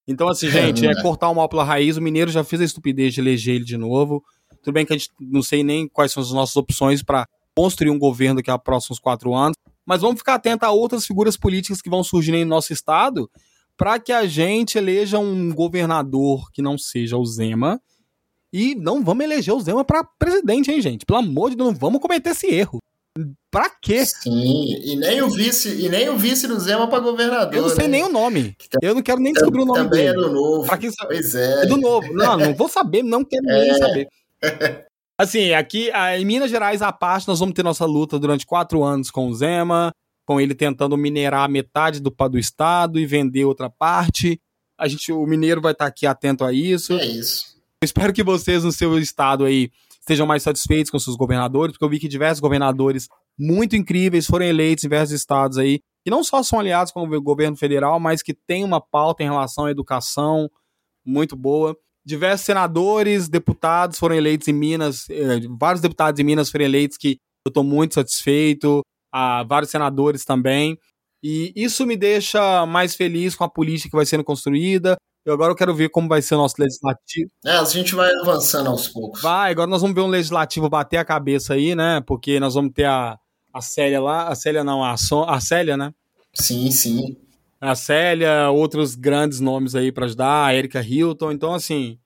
[0.09, 1.97] Então, assim, gente, é, é cortar o mal pela raiz.
[1.97, 4.25] O Mineiro já fez a estupidez de eleger ele de novo.
[4.67, 7.89] Tudo bem que a gente não sei nem quais são as nossas opções para construir
[7.89, 9.57] um governo daqui a próximos quatro anos,
[9.87, 13.31] mas vamos ficar atento a outras figuras políticas que vão surgir em nosso estado
[13.77, 17.81] para que a gente eleja um governador que não seja o Zema.
[18.53, 21.07] E não vamos eleger o Zema para presidente, hein, gente?
[21.07, 22.81] Pelo amor de Deus, não vamos cometer esse erro.
[23.49, 24.05] Pra quê?
[24.05, 27.55] Sim, e nem o vice, e nem o vice do Zema para governador.
[27.55, 27.99] Eu não sei né?
[27.99, 28.57] nem o nome.
[28.83, 30.15] Eu não quero nem descobrir o nome também dele.
[30.15, 30.67] Também é do novo.
[30.67, 31.15] Pra quem sabe...
[31.15, 31.63] Pois é.
[31.63, 32.13] É do novo.
[32.13, 33.61] Não, não vou saber, não quero é.
[33.61, 34.09] nem saber.
[35.19, 39.11] Assim, aqui em Minas Gerais, a parte, nós vamos ter nossa luta durante quatro anos
[39.11, 39.91] com o Zema,
[40.27, 44.39] com ele tentando minerar metade do, do estado e vender outra parte.
[44.79, 46.93] A gente, o mineiro vai estar aqui atento a isso.
[46.93, 47.57] É isso.
[47.83, 51.85] Eu espero que vocês no seu estado aí estejam mais satisfeitos com seus governadores, porque
[51.85, 53.09] eu vi que diversos governadores
[53.39, 57.23] muito incríveis foram eleitos em diversos estados aí, que não só são aliados com o
[57.23, 60.51] governo federal, mas que tem uma pauta em relação à educação
[61.05, 61.77] muito boa
[62.07, 67.19] diversos senadores, deputados foram eleitos em Minas, eh, vários deputados em Minas foram eleitos que
[67.45, 70.79] eu estou muito satisfeito, ah, vários senadores também.
[71.21, 74.97] E isso me deixa mais feliz com a política que vai sendo construída.
[75.25, 77.29] Eu agora eu quero ver como vai ser o nosso legislativo.
[77.45, 79.21] É, a gente vai avançando aos poucos.
[79.21, 82.01] Vai, agora nós vamos ver um legislativo bater a cabeça aí, né?
[82.07, 83.19] Porque nós vamos ter a,
[83.53, 85.93] a Célia lá, a Célia não, a, so, a Célia, né?
[86.33, 87.26] Sim, sim
[87.61, 91.33] a Célia, outros grandes nomes aí para ajudar, a Erika Hilton.
[91.33, 91.99] Então, assim,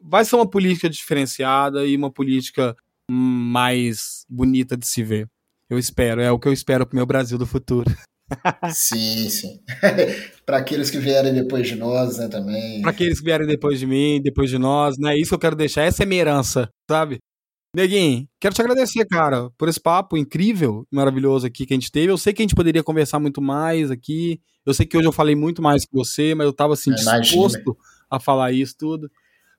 [0.00, 2.76] vai ser uma política diferenciada e uma política
[3.10, 5.28] mais bonita de se ver.
[5.68, 7.90] Eu espero, é o que eu espero pro meu Brasil do futuro.
[8.74, 9.60] sim, sim.
[10.44, 12.82] para aqueles que vierem depois de nós, né, também.
[12.82, 15.16] Para aqueles que vierem depois de mim, depois de nós, né?
[15.16, 17.18] Isso que eu quero deixar, essa é minha herança, sabe?
[17.74, 22.12] Neguinho, quero te agradecer, cara, por esse papo incrível, maravilhoso aqui que a gente teve.
[22.12, 24.42] Eu sei que a gente poderia conversar muito mais aqui.
[24.66, 27.74] Eu sei que hoje eu falei muito mais que você, mas eu tava assim, disposto
[28.10, 29.10] a falar isso tudo.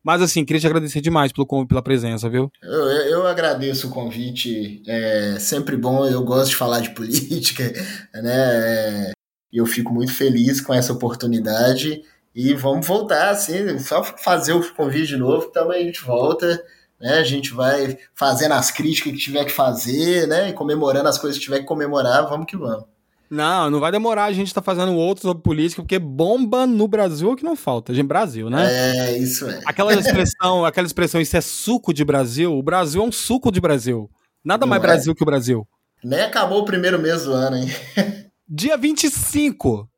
[0.03, 2.51] Mas assim, queria te agradecer demais pelo, pela presença, viu?
[2.61, 4.83] Eu, eu agradeço o convite.
[4.85, 7.63] É sempre bom, eu gosto de falar de política,
[8.13, 9.11] né?
[9.51, 12.03] E eu fico muito feliz com essa oportunidade.
[12.35, 16.63] E vamos voltar, assim, só fazer o convite de novo, que também a gente volta
[17.03, 17.15] né?
[17.17, 20.49] A gente vai fazendo as críticas que tiver que fazer, né?
[20.49, 22.85] E comemorando as coisas que tiver que comemorar, vamos que vamos.
[23.29, 24.25] Não, não vai demorar.
[24.25, 27.57] A gente tá fazendo outros sobre política, porque bomba no Brasil é o que não
[27.57, 27.93] falta.
[27.93, 28.67] Gente, Brasil, né?
[28.69, 29.59] É, isso é.
[29.65, 32.57] Aquela expressão, aquela expressão, isso é suco de Brasil.
[32.57, 34.09] O Brasil é um suco de Brasil.
[34.41, 34.85] Nada não mais é?
[34.87, 35.67] Brasil que o Brasil.
[36.01, 37.67] Nem acabou o primeiro mês do ano, hein?
[38.47, 39.89] Dia 25.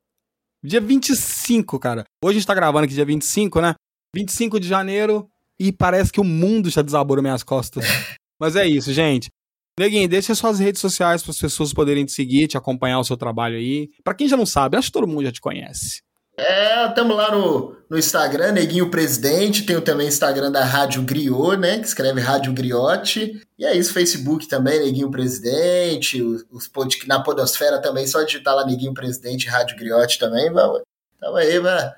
[0.64, 2.04] Dia 25, cara.
[2.24, 3.76] Hoje a gente tá gravando aqui dia 25, né?
[4.16, 5.30] 25 de janeiro
[5.60, 7.84] e parece que o mundo já desabou nas minhas costas.
[8.40, 9.30] Mas é isso, gente.
[9.78, 13.18] Neguinho, deixa suas redes sociais para as pessoas poderem te seguir, te acompanhar o seu
[13.18, 13.90] trabalho aí.
[14.04, 16.02] Para quem já não sabe, acho que todo mundo já te conhece.
[16.38, 19.64] É, estamos lá no, no Instagram, Neguinho Presidente.
[19.64, 21.80] Tem também o Instagram da Rádio Griot, né?
[21.80, 23.42] Que escreve Rádio Griote.
[23.58, 26.22] E é isso, Facebook também, Neguinho Presidente.
[26.22, 26.98] Os, os pod...
[27.08, 30.52] Na Podosfera também, só digitar lá Neguinho Presidente, Rádio Griote também.
[30.52, 30.82] Vamos,
[31.16, 31.94] então aí, vai.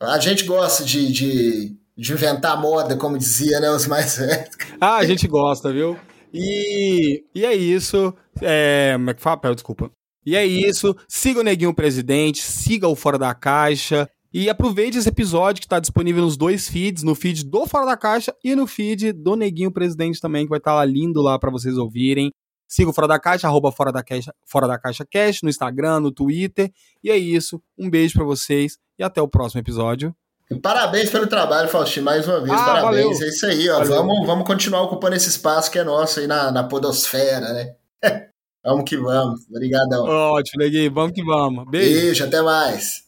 [0.00, 3.70] A gente gosta de, de, de inventar moda, como dizia, né?
[3.70, 4.50] Os mais velhos.
[4.80, 5.96] Ah, a gente gosta, viu?
[6.32, 8.14] E, e é isso.
[8.42, 9.54] É, como é que fala?
[9.54, 9.90] Desculpa.
[10.24, 10.94] E é isso.
[11.08, 14.08] Siga o Neguinho Presidente, siga o Fora da Caixa.
[14.34, 17.96] E aproveite esse episódio que está disponível nos dois feeds, no feed do Fora da
[17.96, 21.38] Caixa e no feed do Neguinho Presidente também, que vai estar tá lá lindo lá
[21.38, 22.30] para vocês ouvirem.
[22.68, 26.00] Siga o Fora da Caixa, arroba Fora da Caixa, Fora da Caixa Cash, no Instagram,
[26.00, 26.70] no Twitter.
[27.02, 27.62] E é isso.
[27.78, 30.14] Um beijo para vocês e até o próximo episódio.
[30.62, 32.52] Parabéns pelo trabalho, Faustinho, mais uma vez.
[32.52, 33.18] Ah, parabéns.
[33.18, 33.22] Valeu.
[33.22, 33.82] É isso aí, ó.
[33.82, 37.74] Vamos, vamos continuar ocupando esse espaço que é nosso aí na, na podosfera, né?
[38.64, 39.40] vamos que vamos.
[39.50, 40.04] Obrigadão.
[40.04, 40.92] Ótimo, Neguinho.
[40.94, 41.68] Vamos que vamos.
[41.68, 42.00] Beijo.
[42.00, 43.04] Beijo, até mais.